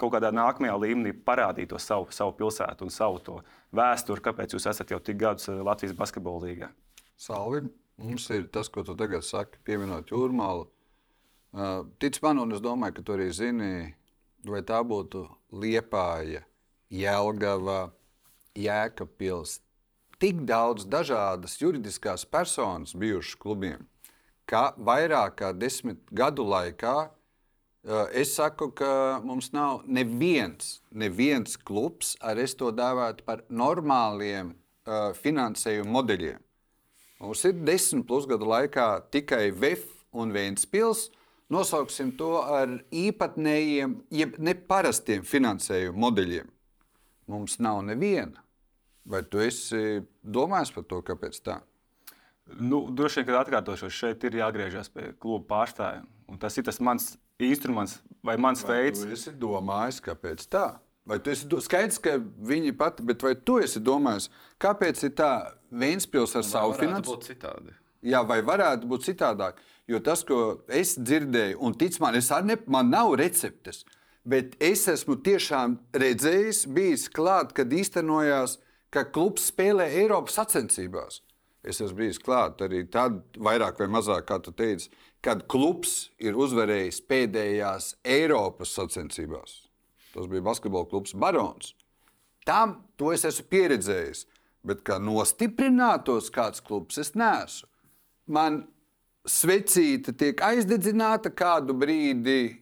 [0.00, 3.40] kaut kādā nākamajā līmenī parādīt to savu, savu pilsētu un savu
[3.74, 6.70] vēsturi, kāpēc jūs esat jau tik gadus eh, Latvijas basketbola līgā.
[7.20, 7.66] Salvi,
[7.98, 10.68] mums ir tas, ko tu tagad saki, pieminot jūrmālu.
[12.00, 13.72] Tic man, un es domāju, ka tu arī zini,
[14.46, 16.44] vai tā būtu Liepāja,
[16.92, 17.90] Jelgava,
[18.58, 19.58] Jēkabpils.
[20.18, 23.86] Tik daudz dažādas juridiskās personas bijušas klubiem
[24.48, 26.96] ka vairāk kā desmit gadu laikā
[28.16, 34.54] es saku, ka mums nav neviens, neviens klubs, ar es to dēvētu par normāliem
[35.22, 36.40] finansējuma modeļiem.
[37.18, 41.08] Mums ir desmit plus gadu laikā tikai VF un Vēnspils.
[41.50, 46.50] Nosauksim to ar īpatnējiem, jeb neparastiem finansējuma modeļiem.
[47.32, 48.44] Mums nav neviena.
[49.08, 51.56] Vai tu esi domājis par to, kāpēc tā?
[52.60, 56.04] Nu, droši vien, kad atkārtošos, šeit ir jāgriežas pie kluba pārstāvjiem.
[56.28, 59.02] Un tas ir tas mans instruments vai mans vai veids.
[59.04, 60.66] Tu esi domājis, kāpēc tā?
[61.08, 64.28] Vai tu esi skaidrs, ka viņi pati, bet vai tu esi domājis,
[64.60, 65.32] kāpēc ir tā
[65.68, 67.76] Vēnspils ar vai savu finansējumu?
[68.08, 69.58] Jā, vai varētu būt citādāk?
[69.88, 73.82] Jo tas, ko es dzirdēju, un tic man, es ne, man nav receptes,
[74.28, 78.58] bet es esmu tiešām redzējis, bijis klāt, kad īstenojās,
[78.92, 81.22] ka klubs spēlē Eiropas sacensībās.
[81.64, 84.92] Es esmu bijis klāt arī tad, vairāk vai mazāk, kā tu teici,
[85.24, 89.67] kad klubs ir uzvarējis pēdējās Eiropas sacensībās.
[90.18, 91.76] Tas bija basketbola klubs Barons.
[92.46, 94.24] Tam to es esmu pieredzējis.
[94.66, 97.68] Bet kā nostiprinātos kāds klubs, es neesmu.
[98.26, 98.64] Man
[99.28, 102.58] svecīte tiek aizdedzināta kādu brīdi,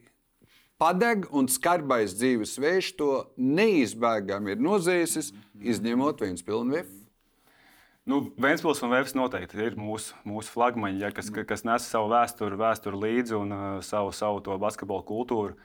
[0.79, 6.93] padeg un skarbais dzīves vējš to neizbēgami ir nozēsis, izņemot viens pilnu vefu.
[8.07, 12.59] Nu, Vēnspils un Vēfs noteikti ir mūsu, mūsu flagmaņi, ja, kas, kas nes savu vēsturi,
[12.61, 15.57] vēsturi līdzi un uh, savu, savu to basketbola kultūru.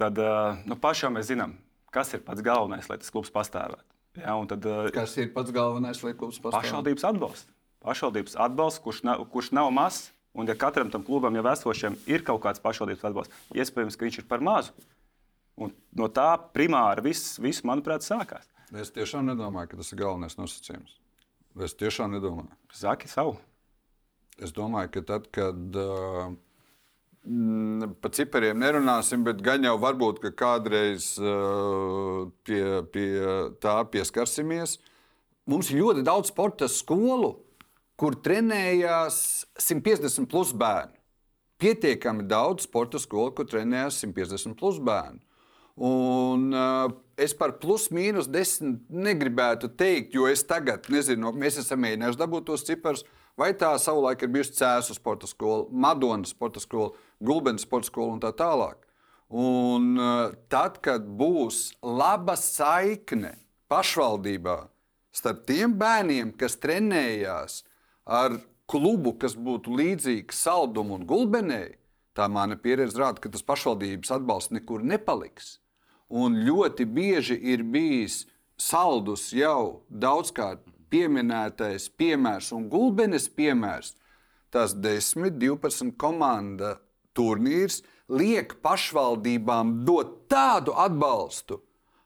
[0.00, 1.56] Tad uh, nu, pašām mēs zinām,
[1.92, 3.84] kas ir pats galvenais, lai tas klubs pastāvētu.
[4.20, 6.62] Ja, tad, uh, kas ir pats galvenais, lai klubs pastāvētu?
[6.62, 7.52] Pašvaldības atbalsts.
[7.82, 12.24] Pašvaldības atbalsts, kurš, nav, kurš nav mazs, un ja katram tam klubam jau esošiem ir
[12.24, 14.72] kaut kāds pašvaldības atbalsts, iespējams, ka viņš ir par mazu.
[15.60, 18.48] Un no tā primāri viss, viss, manuprāt, sākās.
[18.72, 20.94] Es tiešām nedomāju, ka tas ir galvenais nosacījums.
[21.60, 22.54] Es tiešām nedomāju.
[22.72, 23.36] Zaki savu.
[24.40, 26.32] Es domāju, ka tad, kad uh,
[28.02, 33.10] par cipariem nerunāsim, bet gan jau varbūt kādreiz uh, pie, pie
[33.62, 34.78] tā pieskarsimies.
[35.46, 37.36] Mums ir ļoti daudz sporta skolu,
[37.98, 40.98] kur trenējās 150 plus bērnu.
[41.62, 45.22] Pietiekami daudz sporta skolu, kur trenējās 150 plus bērnu.
[45.82, 51.80] Un, uh, es par plus mīnus desmit negribētu teikt, jo es tagad nezinu, mēs esam
[51.86, 53.06] mēģinājuši dabūt tos ciparus.
[53.38, 56.92] Vai tā savulaik ir bijusi Cēzu sporta skola, Madonas sporta skola,
[57.22, 58.80] Gulbens sporta skola un tā tālāk.
[59.32, 63.36] Un uh, tad, kad būs laba saikne
[63.72, 64.58] pašvaldībā
[65.12, 67.62] starp tiem bērniem, kas trenējās
[68.04, 68.36] ar
[68.68, 71.78] klubu, kas būtu līdzīgs Saldumam un Gulbenei,
[72.16, 75.58] tā mana pieredze rāda, ka tas pašvaldības atbalsts nekur nepaliks.
[76.12, 78.26] Un ļoti bieži ir bijis
[78.60, 83.94] saldus jau daudzkārt pieminētais piemērs un gulbenes piemērs.
[84.52, 86.76] Tas 10, 12 komanda
[87.16, 87.82] turnīrs
[88.12, 91.60] liek pašvaldībām dot tādu atbalstu,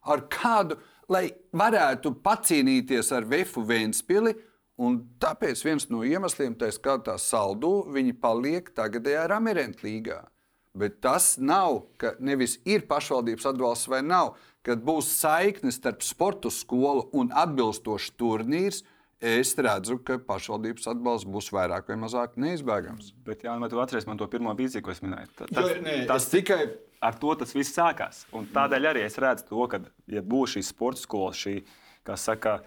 [0.06, 0.78] ar kādu,
[1.10, 4.36] lai varētu pacīnīties ar Vēfu Vēnspili.
[4.76, 10.18] Un tāpēc viens no iemesliem, tā skaitā saldu, viņi paliek tagadējā Ramirenta līgā.
[10.76, 16.52] Bet tas nav, ka nevis ir pašvaldības atbalsts vai nav, kad būs saikne starp sporta
[16.52, 18.82] skolu un atbilstošs turnīrs.
[19.24, 23.14] Es redzu, ka pašvaldības atbalsts būs vairāk vai mazāk neizbēgams.
[23.24, 25.30] Bet, jā, vai tu atceries man to pirmo vīziju, ko es minēju?
[25.38, 26.58] Ta, tas, Jo, nē, tas es tikai
[27.00, 28.26] ar to tas viss sākās.
[28.36, 29.80] Un tādēļ arī es redzu to, ka,
[30.12, 31.62] ja būs šī sporta skola, šī,
[32.04, 32.58] kā saka,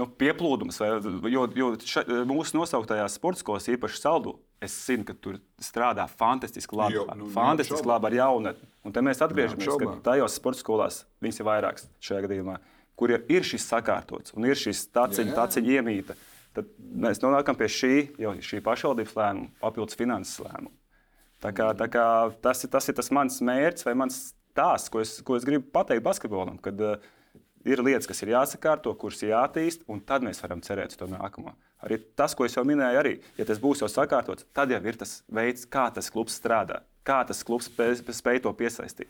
[0.00, 0.90] nu, pieplūdums, vai,
[1.30, 6.76] jo, jo ša, mūsu nosauktajās sporta skolās, īpaši saldu, es zinu, ka tur strādā fantastiski
[6.82, 6.98] labi.
[6.98, 8.68] Jo, nu, fantastiski labi ar jaunatni.
[8.82, 12.58] Un te mēs atgriežamies, ka tajos sporta skolās viņas ir vairākas šajā gadījumā,
[13.00, 16.18] kur ir, šis sakārtots un ir šis taciņa, taciņa iemīta.
[16.56, 17.94] Tad mēs nonākam pie šī,
[18.42, 20.74] šī pašvaldības lēmuma, papildus finanses lēmuma.
[21.40, 22.04] Tā kā, tā kā
[22.44, 25.70] tas, ir, tas ir tas mans mērķis vai mans stāsts, ko es, ko es gribu
[25.72, 26.58] pateikt basketbolam.
[26.60, 26.98] Kad uh,
[27.64, 31.08] ir lietas, kas ir jāsakārto, kuras ir jāattīst, un tad mēs varam cerēt uz to
[31.10, 31.54] nākamo.
[31.86, 35.00] Arī tas, ko es jau minēju, arī, ja tas būs jau sakārtots, tad jau ir
[35.00, 39.08] tas veids, kā tas klubs strādā, kā tas klubs spēj, spēj to piesaistīt.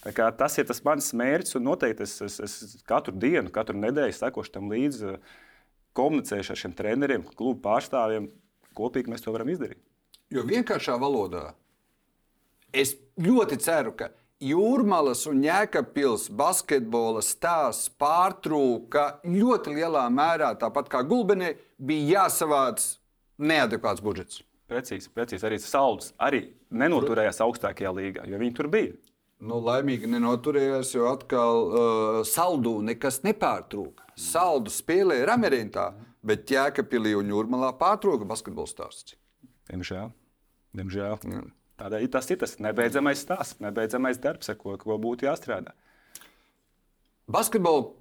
[0.00, 4.54] Tas ir tas mans mērķis, un noteikti es, es, es katru dienu, katru nedēļu sekošu
[4.54, 5.40] tam līdzi, uh,
[5.96, 8.30] komunicēšu ar šiem treneriem, klubu pārstāvjiem.
[8.76, 9.80] Kopīgi mēs to varam izdarīt.
[10.30, 11.50] Jo vienkāršā valodā
[12.70, 21.02] es ļoti ceru, ka Jūrmālas un Jēkabpils basketbola stāsts pārtrūka ļoti lielā mērā, tāpat kā
[21.04, 22.86] Gulbenē, bija jāsavāc
[23.36, 24.40] neadekvāts budžets.
[24.70, 25.44] Precīzi, precīzi.
[25.44, 28.94] Arī Sauls arī nenoturējās augstākajā līgā, jo viņi tur bija.
[29.40, 34.10] Nu, laimīgi nenoturējās, jo atkal uh, saldū nekas nepārtrūka.
[34.20, 35.86] Saldu spēlēja Ramerintā,
[36.26, 39.16] bet Jēkabpilī un Jūrmālā pārtrūka basketbola stāsts.
[39.70, 40.10] Diemžēl.
[40.76, 41.16] Diemžēl.
[41.32, 41.44] Jā.
[41.80, 45.72] Tādēļ tas ir tas nebeidzamais stāsts, nebeidzamais darbs, ar ko, ko būtu jāstrādā.
[47.30, 47.94] Basketbola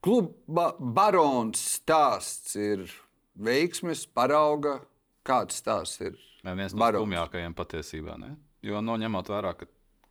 [0.00, 2.86] kluba barons stāsts ir
[3.36, 4.78] veiksmes, parauga.
[5.26, 6.16] Kāds stāsts ir?
[6.46, 7.04] Nē, viens no Barons.
[7.04, 8.16] skumjākajiem patiesībā.
[8.16, 8.30] Ne?
[8.64, 9.68] Jo no, ņemot vērā, ka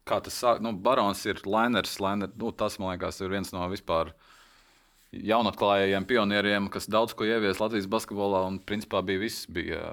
[0.10, 2.00] kā tas sāk, nu, barons ir Lainers.
[2.02, 4.14] Lainer, nu, tas, man liekas, ir viens no vispār
[5.14, 8.44] jaunatklājējiem pionieriem, kas daudz ko ievies Latvijas basketbolā.
[8.50, 9.48] Un, principā, bija viss.
[9.50, 9.84] Bija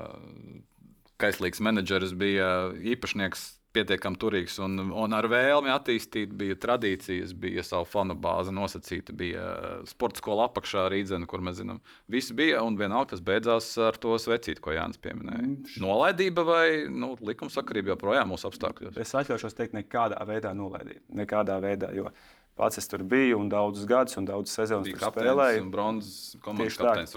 [1.20, 3.46] kaislīgs menedžeris, bija īpašnieks.
[3.76, 9.44] Pietiekami turīgs un, un ar vēlmi attīstīt, bija tradīcijas, bija savu fanu bāzi nosacīta, bija
[9.90, 12.62] sporta skola apakšā rīzena, kur mēs zinām, viss bija.
[12.64, 15.50] Un vienalga tas beidzās ar to svecīti, ko Jānis pieminēja.
[15.84, 18.96] Nolaidība vai nu, likumsakarība joprojām mūsu apstākļos.
[19.02, 21.04] Es atļaušos teikt, nekādā veidā nolaidīt.
[21.20, 22.08] Nekādā veidā, jo
[22.56, 25.66] pats es tur biju un daudzus gadus un daudzas sezonas Bija tur spēlēju.
[25.74, 27.16] bronzas komandas kapteinis.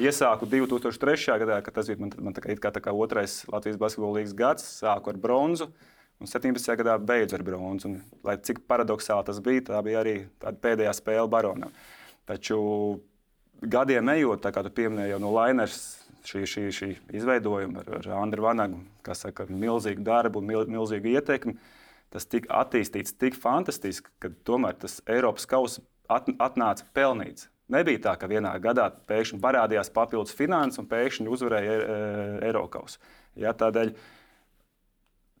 [0.00, 1.36] Iesāku 2003.
[1.44, 4.34] gadā, kad tas bija man, man tā kā, kā, tā kā otrais Latvijas basketbola līnijas
[4.38, 4.64] gads.
[4.80, 5.68] Sāku ar bronzu,
[6.20, 6.74] un 17.
[6.80, 7.90] gadā beidzu ar bronzu.
[7.90, 11.72] Un, lai cik paradoxāli tas bija, tā bija arī pēdējā spēle baronam.
[12.28, 12.58] Taču
[13.62, 15.80] gadiem ejot, kā tu pieminēji jau no Lainers.
[16.28, 21.14] Šī, šī, šī izveidojuma ar, ar Andru Vanagu, kas saka, milzīgu darbu un mil, milzīgu
[21.14, 21.54] ietekmi,
[22.12, 27.46] tas tika attīstīts tik fantastiski, ka tomēr tas Eiropas kausa at, atnāca pelnīts.
[27.72, 31.96] Nebija tā, ka vienā gadā pēkšņi parādījās papildus finanses un pēkšņi uzvarēja e,
[32.48, 32.98] Eiropas.
[33.38, 33.92] Ja, tādēļ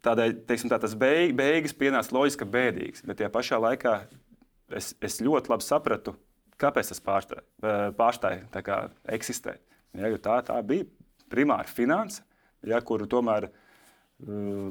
[0.08, 3.94] tādēļ teiksim, tā, tas beig, beigas pienāca loģiski bēdīgs, bet tajā pašā laikā
[4.74, 6.14] es, es ļoti labi sapratu,
[6.58, 7.44] kāpēc tas pārstāja,
[7.98, 8.80] pārstāja tā kā
[9.14, 9.62] eksistēt.
[9.96, 10.86] Ja, tā, tā bija
[11.32, 12.24] primāra finanse,
[12.66, 13.48] ja, kuru tomēr,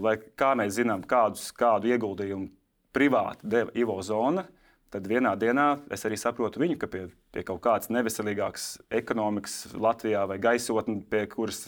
[0.04, 2.50] lai kā mēs zinām, kādus, kādu ieguldījumu
[2.96, 4.46] privāti deva Ivo Zona,
[4.94, 8.70] tad vienā dienā es arī saprotu viņu, ka pie, pie kaut kādas neveselīgākas
[9.00, 11.68] ekonomikas Latvijā vai gaisotnes, pie kuras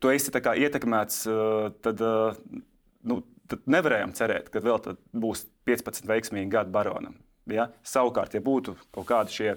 [0.00, 1.20] tu esi ietekmēts,
[1.84, 2.02] tad,
[3.04, 3.20] nu,
[3.50, 4.80] tad nevarējām cerēt, ka vēl
[5.12, 7.18] būs 15 veiksmīgi gadi baronam.
[7.50, 7.68] Ja?
[7.84, 9.54] Savukārt, ja būtu kaut kādi šie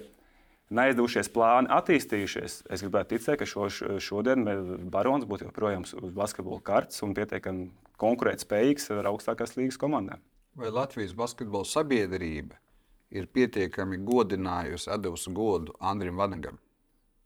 [0.74, 3.68] neaizdevušies plāni attīstījušies, es gribētu ticēt, ka šo,
[4.04, 4.44] šodien
[4.92, 10.20] Barons būtu joprojām uz basketbola kartes un pietiekami konkurētspējīgs ar augstākās līnijas komandām.
[10.58, 12.58] Vai Latvijas basketbola sabiedrība
[13.14, 16.58] ir pietiekami godinājusi, devusi godu Andrim Vanagam?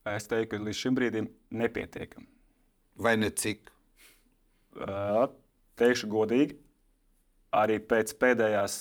[0.06, 2.26] Es teiktu, ka līdz šim brīdim nepietiekami.
[2.96, 3.70] Vai ne cik?
[4.72, 5.26] Uh,
[5.80, 6.56] teikšu godīgi,
[7.52, 8.80] arī pēc pēdējās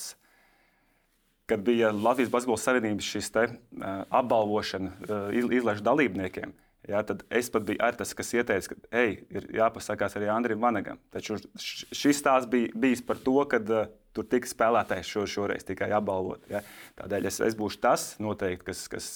[1.52, 6.54] kad bija Latvijas Basketbola Savienības šis te, uh, apbalvošana uh, izlaižu dalībniekiem.
[6.88, 10.98] Jā, tad es pat biju tas, kas ieteica, ka, ej, ir jāpasakās arī Andrim Vanagam.
[11.14, 15.92] Taču šis stāsts bija bijis par to, ka uh, tur tika spēlētājs šo, šoreiz tikai
[15.94, 16.48] apbalvot.
[16.50, 16.64] Ja?
[16.98, 19.10] Tādēļ es, es būšu tas noteikti, kas, kas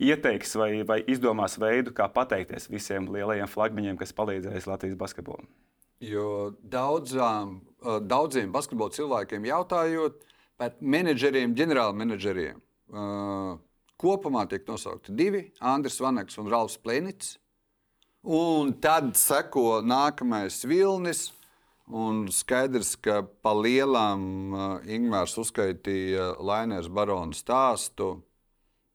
[0.00, 5.48] ieteiks vai, vai izdomās veidu, kā pateikties visiem lielajiem flagmaņiem, kas palīdzēs Latvijas basketbolam.
[6.00, 7.58] Jo daudzām,
[8.08, 10.22] daudziem basketbola cilvēkiem jautājot,
[10.60, 12.60] par menedžeriem, ģenerālmenedžeriem.
[12.90, 13.56] Uh,
[14.00, 17.38] kopumā tiek nosaukti divi- Andris Vanaks un Ralfs Plēnits.
[18.24, 21.32] Un tad seko nākamais vilnis.
[21.90, 24.20] Un skaidrs, ka pa lielām
[24.52, 28.20] uh, Ingūns uzskaitīja Lainēs Barona stāstu.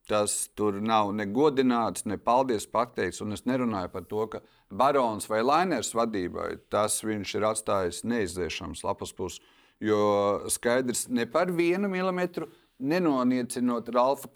[0.06, 3.24] Tas tur nav ne godināts, ne paldies pateikts.
[3.26, 8.84] Un es nerunāju par to, ka Barons vai Lainēs vadībai tas viņš ir atstājis neizdzēšams
[8.86, 9.41] lapas puses.
[9.82, 12.47] Jo skaidrs, ne par vienu milimetru
[12.80, 14.30] nenoniecinot Ralfa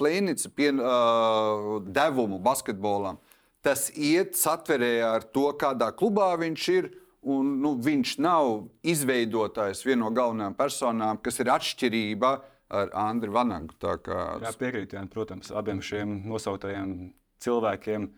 [0.55, 3.20] pien, uh, devumu basketbolam.
[3.61, 6.91] Tas iet satverē ar to, kādā klubā viņš ir.
[7.20, 12.30] Un, nu, viņš nav izveidotājs, viena no galvenajām personām, kas ir atšķirība
[12.70, 13.76] ar Andriu Vanagu.
[13.80, 14.24] Kā...
[14.43, 16.95] Jā, piekrītu, jā, protams, abiem šiem nosauktajiem
[17.43, 18.09] cilvēkiem.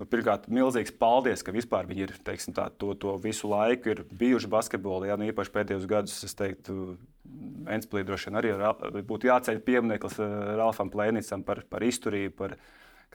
[0.00, 4.48] Nu, pirmkārt, milzīgs paldies, ka vispār viņi ir teiksim, tā, to, to visu laiku bijuši
[4.52, 5.10] basketbolā.
[5.10, 6.94] Jā, nu, īpaši pēdējos gados, es teiktu,
[7.70, 12.56] Enspēlī droši vien arī būtu jāceļ piemineklis eh, Ralfam Plēnicam par, par izturību, par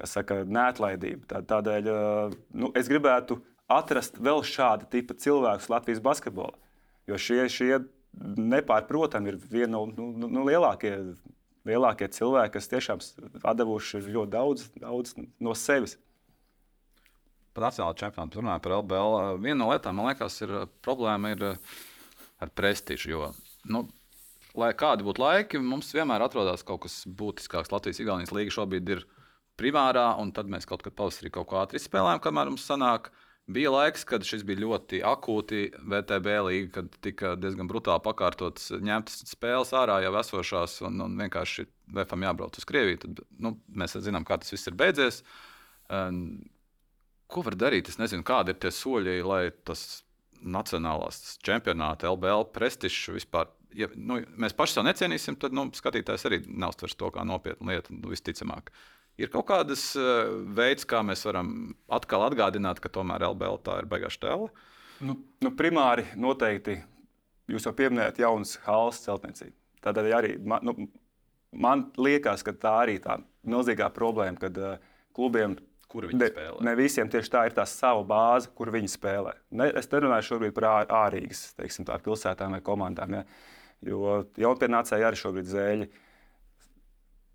[0.08, 1.26] saka, neatlaidību.
[1.32, 3.42] Tā, tādēļ eh, nu, es gribētu
[3.72, 6.56] atrast vēl šādu tipu cilvēkus Latvijas basketbolā.
[7.10, 7.82] Jo šie, šie
[8.22, 10.94] nepārprotami ir viena no nu, nu, nu, lielākie,
[11.68, 13.04] lielākie cilvēki, kas tiešām
[13.60, 15.98] devuši ļoti daudz, daudz no sevis
[17.56, 19.14] par nacionālo čempionātu, runājot par LBL.
[19.44, 20.52] Viena no lietām, man liekas, ir
[20.84, 21.46] problēma ir
[22.44, 23.12] ar prestižu.
[23.14, 23.30] Jo,
[23.72, 23.86] nu,
[24.60, 27.72] lai kādi būtu laiki, mums vienmēr atrodas kaut kas būtiskāks.
[27.72, 29.06] Latvijas-Igaunijas līga šobrīd ir
[29.60, 33.14] primārā, un tad mēs kaut kad pavasarī kaut ko ātri spēlējam, kamēr mums sanāk.
[33.46, 39.22] Bija laiks, kad šis bija ļoti akūti VTB līnija, kad tika diezgan brutāli pakārtotas, ņemtas
[39.30, 43.04] spēles ārā jau esošās, un, un vienkārši VFM jābrauc uz Krieviju.
[43.04, 45.22] Tad, nu, mēs zinām, kā tas viss ir beidzies.
[45.94, 46.42] Um,
[47.32, 47.90] Ko var darīt?
[47.90, 50.04] Es nezinu, kādi ir tie soļi, lai tas
[50.46, 53.50] nacionālās čempionāta, LBL prestižs vispār.
[53.76, 57.96] Ja nu, mēs paši sev necienīsim, tad nu, skatītājs arī neuztvers to kā nopietnu lietu.
[57.98, 58.70] Nu, visticamāk,
[59.22, 63.90] ir kaut kādas uh, veids, kā mēs varam atkal atgādināt, ka tomēr LBL tā ir
[63.92, 64.50] beigās tēla.
[65.06, 66.80] Nu, nu, primāri noteikti
[67.52, 69.56] jūs jau pieminējat jaunas halas celtniecību.
[69.86, 70.90] Tādēļ arī man, nu,
[71.52, 74.78] man liekas, ka tā arī tā milzīgā problēma, kad uh,
[75.16, 75.58] klubiem
[75.96, 76.64] kur viņi ne, spēlē.
[76.68, 79.36] Ne visiem tieši tā ir tā sava bāze, kur viņi spēlē.
[79.60, 83.20] Ne, es nerunāju šobrīd par ārīgas teiksim, tā, pilsētām vai komandām.
[83.20, 83.24] Ja?
[83.86, 85.90] Jo jaunpienācēji arī šobrīd zēļi.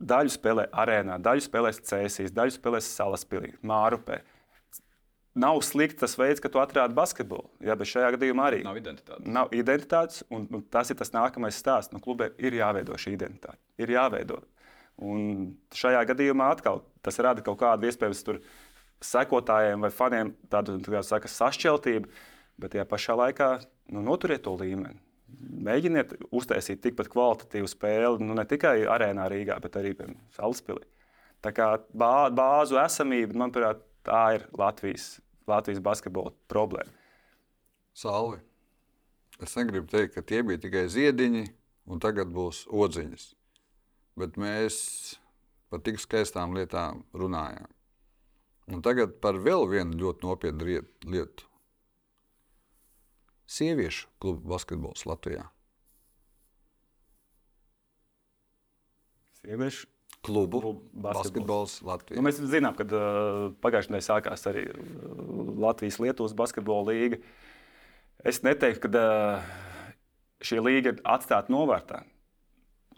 [0.01, 4.23] Daļu spēlē arēnā, daļu spēlēs cēsīs, daļu spēlēs salaspīlī, mārupē.
[5.41, 7.47] Nav slikti tas veids, ka tu atrādi basketbolu.
[7.63, 9.29] Jā, bet šajā gadījumā arī nav identitātes.
[9.31, 11.93] Nav identitātes, un, tas ir tas nākamais stāsts.
[11.95, 13.61] No klubiem ir jāveido šī identitāte.
[13.79, 14.41] Ir jāveido.
[15.01, 18.41] Un šajā gadījumā atkal tas rada kaut kādu iespējams tur
[19.05, 22.11] sekotājiem vai faniem tādu tā saka, sašķeltību,
[22.61, 23.53] bet tajā pašā laikā
[23.95, 24.99] nu, noturiet to līmeni.
[25.61, 29.95] Mēģiniet uztaisīt tikpat kvalitatīvu spēli, nu, ne tikai arēnā Rīgā, bet arī
[30.37, 30.87] Salaspīlī.
[31.45, 35.19] Tā kā bā, bāzu esamība, manuprāt, tā ir Latvijas,
[35.49, 36.93] Latvijas basketbola problēma.
[37.97, 38.41] Salvi.
[39.41, 41.47] Es negribu teikt, ka tie bija tikai ziediņi,
[41.89, 43.31] un tagad būs odziņas
[44.21, 44.77] bet mēs
[45.71, 47.69] par tik skaistām lietām runājām.
[48.71, 51.47] Un tagad par vēl vienu ļoti nopietnu lietu.
[53.51, 55.49] Sieviešu klubu basketbols Latvijā.
[59.41, 59.89] Sieviešu
[60.23, 62.21] klubu, basketbols, basketbols Latvijā.
[62.21, 67.19] Nu, mēs zinām, ka uh, pagājušajā nedēļā sākās arī uh, Latvijas-Lietuvas basketbola līga.
[68.23, 69.51] Es neteiktu, ka uh,
[70.45, 72.05] šī līga ir atstāta novārtā.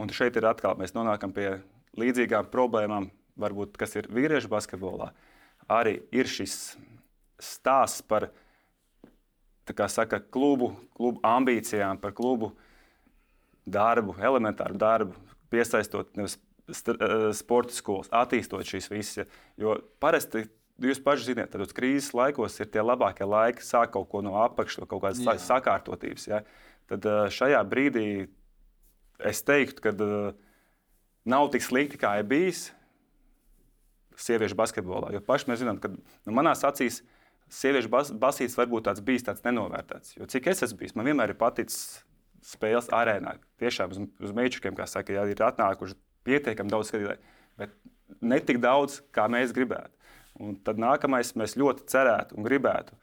[0.03, 1.63] Un šeit ir atkal mēs nonākam pie
[2.01, 5.13] līdzīgām problēmām, varbūt, kas ir vīriešu basketbolā.
[5.71, 6.75] Arī ir šis
[7.43, 8.29] stāsts par
[9.89, 12.53] saka, klubu, klubu ambīcijām, par klubu
[13.67, 15.15] darbu, elementāru darbu,
[15.53, 16.39] piesaistot nevis
[16.69, 19.31] eh, sporta skolas, attīstot šīs visas.
[19.61, 20.47] Jo parasti
[20.83, 24.89] jūs paši zināt, ka krīzes laikos ir tie labākie laiki, sāk kaut ko no apakšas,
[24.89, 25.37] kaut kādas Jā.
[25.39, 26.29] sakārtotības.
[26.31, 26.43] Ja?
[26.91, 28.07] Tad eh, šajā brīdī
[29.23, 30.33] es teiktu, ka uh,
[31.29, 32.71] nav tik slikti, kā ir bijis
[34.19, 35.13] sieviešu basketbolā.
[35.15, 37.01] Jo paši mēs zinām, ka nu, manās acīs
[37.53, 40.17] sieviešu bas basīts varbūt tāds bijis tāds nenovērtēts.
[40.19, 42.03] Jo cik es esmu bijis, man vienmēr ir paticis
[42.47, 43.37] spēles arēnā.
[43.63, 47.77] Tiešām uz, uz mečukiem, kā saka, jā, ir atnākuši pietiekami daudz skatītāju, bet
[48.21, 49.95] ne tik daudz, kā mēs gribētu.
[50.43, 52.97] Un tad nākamais mēs ļoti cerētu un gribētu,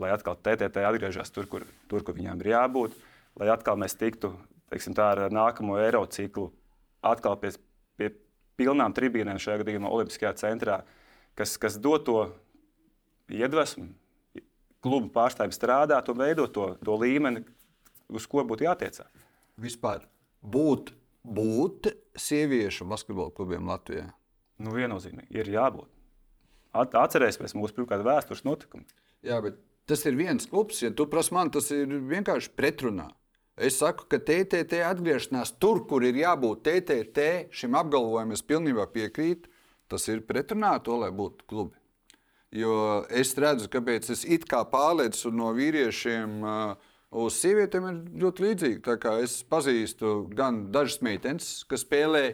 [0.00, 2.94] lai atkal TTT atgriežas tur, kur, tur, kur viņām ir jābūt,
[3.40, 4.34] lai atkal mēs tiktu
[4.70, 6.50] teiksim, tā, ar nākamo eiro ciklu
[7.06, 7.52] atkal pie,
[7.98, 8.12] pie
[8.60, 10.80] pilnām tribīnēm šajā gadījumā Olimpiskajā centrā,
[11.38, 12.18] kas, kas dod to
[13.34, 13.88] iedvesmu
[14.84, 17.44] klubu pārstāvjiem strādāt un veidot to, to līmeni,
[18.10, 19.10] uz ko būtu jātiecās.
[19.60, 20.06] Vispār
[20.40, 24.08] būt, būt sieviešu basketbola klubiem Latvijā?
[24.60, 25.88] Nu, viennozīmīgi ir jābūt.
[26.76, 28.86] At, atcerēsimies mūsu pirmkārt vēstures notikumu.
[29.26, 29.58] Jā, bet
[29.90, 30.82] tas ir viens klubs.
[30.84, 33.08] Ja tu prasi man, tas ir vienkārši pretrunā.
[33.60, 39.50] Es saku, ka TTT atgriešanās tur, kur ir jābūt TTT, šim apgalvojumam es pilnībā piekrītu.
[39.90, 41.79] Tas ir pretrunā to, lai būtu klubi.
[42.50, 46.40] Jo es redzu, kāpēc es it kā pārlieku no vīriešiem
[47.10, 48.96] uz sievietēm, ir ļoti līdzīgi.
[49.22, 52.24] Es pazīstu gan dažas meitenes, kas spēlē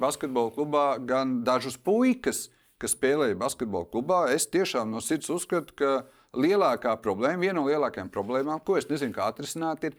[0.00, 4.26] basketbola klubā, gan dažus puikas, kas spēlē basketbola klubā.
[4.34, 5.92] Es tiešām no sirds uzskatu, ka
[6.36, 9.96] lielākā problēma, viena no lielākajām problēmām, ko es nezinu, kā atrisināt, ir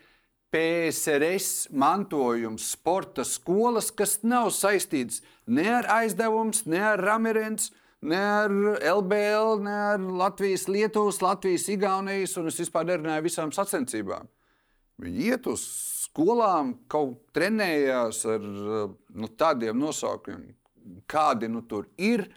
[0.53, 7.71] PSRS mantojums, sporta skolas, kas nav saistīts ne ar aizdevums, ne ar Ramirens,
[8.04, 8.54] ne ar
[8.97, 14.28] LBL, ne ar Latvijas, Lietuvas, Latvijas, Igaunijas, un es vispār nerunāju visām sacensībām.
[15.01, 15.64] Viņi iet uz
[16.04, 20.54] skolām, kaut trenējās ar nu, tādiem nosaukumiem,
[21.10, 22.28] kādi nu tur ir.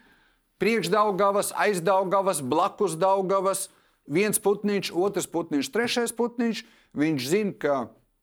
[0.57, 3.67] Priekšdaugavas, aizdaugavas, blakus daugavas,
[4.09, 6.63] viens putniņš, otrs putniņš, trešais putniņš.
[6.97, 7.77] Viņš zina, ka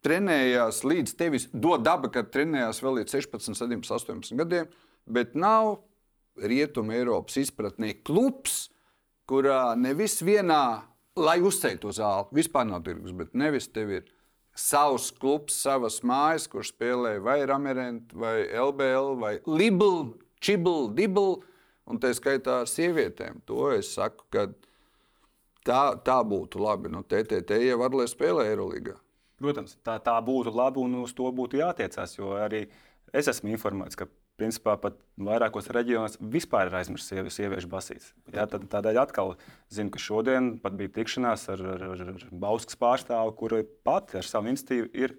[0.04, 4.72] trenējās līdz tevis, dod daba, kad trenējās vēl līdz 16, 17, 18 gadiem,
[5.06, 5.84] bet nav
[6.40, 8.68] Rietumē Eiropas izpratnē klubs,
[9.30, 10.84] kurā nevis vienā,
[11.20, 14.10] lai uzceļtu to zāli, vispār nav tirgus, bet nevis tev ir
[14.58, 20.14] savs klubs, savas mājas, kur spēlē vai Ramerent, vai LBL, vai Libel,
[20.44, 21.38] Čibel, Dibel,
[21.90, 23.42] un tā skaitā ar sievietēm.
[23.50, 24.48] To es saku, ka
[25.66, 26.92] tā, tā būtu labi.
[26.94, 28.98] Nu, TTT jau var, lai spēlē Eirolandā.
[29.44, 32.18] Protams, tā, tā būtu labi un uz to būtu jātiecās.
[32.20, 32.66] Jo arī
[33.14, 34.08] es esmu informēts, ka
[34.40, 38.14] principā pat vairākos reģionos vispār ir aizmirsts sievi, sieviešu basīts.
[38.34, 39.36] Jā, tad, tādēļ atkal
[39.74, 44.28] zinu, ka šodien pat bija tikšanās ar, ar, ar, ar Bauskas pārstāvu, kuri pati ar
[44.28, 45.16] savu institīvu ir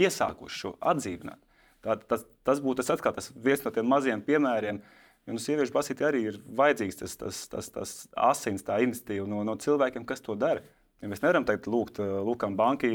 [0.00, 1.38] iesākuši šo atdzīvināt.
[1.84, 4.82] Tā, tas, tas būtu tas, atkal, tas viens no tiem maziem piemēriem.
[5.30, 9.54] Nu, sieviešu basītē arī ir vajadzīgs tas, tas, tas, tas asins, tā iniciatīva no, no
[9.60, 10.64] cilvēkiem, kas to dara.
[11.00, 12.90] Ja mēs nevaram teikt, lūgt, eh, lūkam, bankai,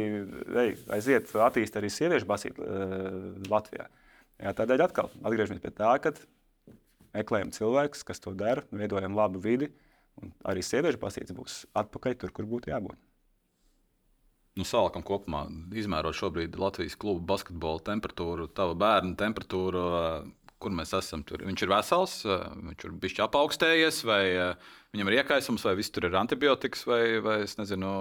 [0.94, 3.88] aiziet, attīstīt arī sieviešu basīti uh, Latvijā.
[4.42, 6.12] Jā, tādēļ atkal atgriežamies pie tā, ka
[7.16, 9.70] meklējam cilvēkus, kas to dara, veidojam labu vidi,
[10.48, 13.00] arī sieviešu basītis būs atpakaļ tur, kur būtu jābūt.
[14.56, 19.82] Nu, Sākam kopumā izmērot šobrīd Latvijas klubu basketbola temperatūru, tava bērna temperatūru,
[20.66, 21.22] kur mēs esam.
[21.28, 21.44] Tur.
[21.46, 24.24] Viņš ir vesels, viņš ir bijis apaugstējies, vai
[24.96, 27.92] viņam ir iekaisums, vai viss tur ir antibiotikas, vai, vai es nezinu,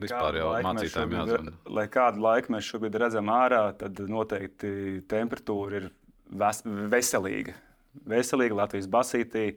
[0.00, 1.54] vispār jau mācītājiem jāzina.
[1.78, 5.88] Lai kādu laiku mēs šobrīd redzam ārā, tad noteikti temperatūra ir
[6.42, 6.64] ves
[6.96, 7.56] veselīga.
[8.08, 9.48] Veselīga Latvijas basītī.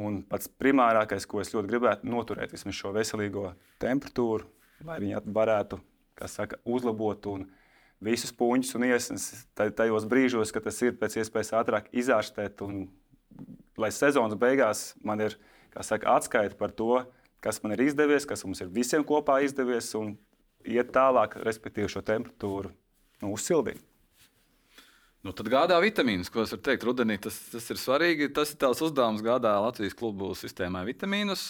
[0.00, 3.48] Un pats primārākais, ko es ļoti gribētu, ir noturēt šo veselīgo
[3.82, 4.46] temperatūru,
[4.86, 5.80] lai viņi varētu
[6.30, 7.59] saka, uzlabot un uzlabot
[8.04, 12.62] visus puņus un iesnas tajos brīžos, kad tas ir pēc iespējas ātrāk izārstēt.
[12.66, 12.88] Un,
[13.80, 15.36] lai sezonas beigās man ir
[15.80, 17.04] saka, atskaita par to,
[17.44, 20.16] kas man ir izdevies, kas mums ir visiem kopā izdevies, un
[20.68, 22.72] iet tālāk, respektīvi, šo temperatūru
[23.22, 23.80] nu, uzsildīt.
[25.20, 28.30] Nu, tad gādā vitamīnus, ko es varu teikt, rudenī tas, tas ir svarīgi.
[28.32, 31.42] Tas ir tavs uzdevums gādā Latvijas klubu sistēmai vitamīnus.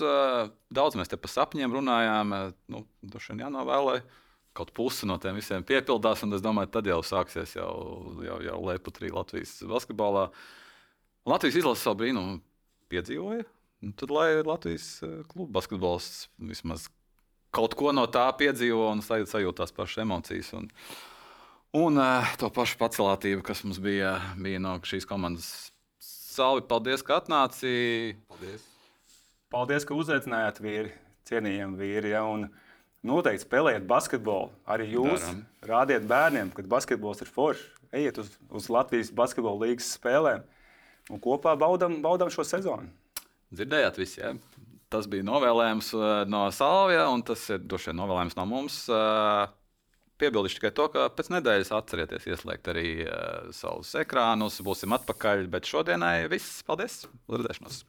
[0.75, 2.35] Daudz mēs te par sapņiem runājām.
[2.75, 4.01] Nu, Droši vien jānovēlē
[4.57, 7.73] kaut pusi no tiem visiem piepildās, un es domāju, tad jau sāksies jau,
[8.27, 10.29] jau, jau leputrī Latvijas basketbolā.
[11.29, 12.41] Latvijas izlase savu brīnumu
[12.91, 13.47] piedzīvoja.
[13.97, 16.89] Tad, lai Latvijas eh, kluba basketbols vismaz
[17.55, 20.53] kaut ko no tā piedzīvo un sajūt tās pašas emocijas.
[20.59, 20.69] Un,
[21.71, 25.71] Un uh, to pašu pacelātību, kas mums bija, bija no šīs komandas.
[26.03, 28.17] Salvi, paldies, ka atnāci.
[28.27, 28.65] Paldies!
[29.55, 30.91] Paldies, ka uzaicinājāt vīri,
[31.31, 32.11] cienījami vīri.
[32.11, 32.49] Ja, un
[33.07, 34.51] noteikti spēlējiet basketbolu.
[34.71, 35.45] Arī jūs Daram.
[35.67, 37.67] rādiet bērniem, ka basketbols ir foršs.
[37.91, 40.45] Ejiet uz, uz Latvijas basketbola līnijas spēlēm
[41.11, 42.87] un kopā baudām, baudām šo sezonu.
[43.51, 44.21] Dzirdējāt, visi.
[44.23, 44.35] Ja?
[44.91, 48.85] Tas bija novēlējums uh, no Salvija, un tas ir droši vien novēlējums no mums.
[48.91, 49.51] Uh,
[50.21, 54.61] Piebildīšu tikai to, ka pēc nedēļas atcerieties ieslēgt arī uh, savus ekrānus.
[54.67, 56.61] Būsim atpakaļ, bet šodienai viss.
[56.69, 57.07] Paldies!
[57.27, 57.81] Uz redzēšanos!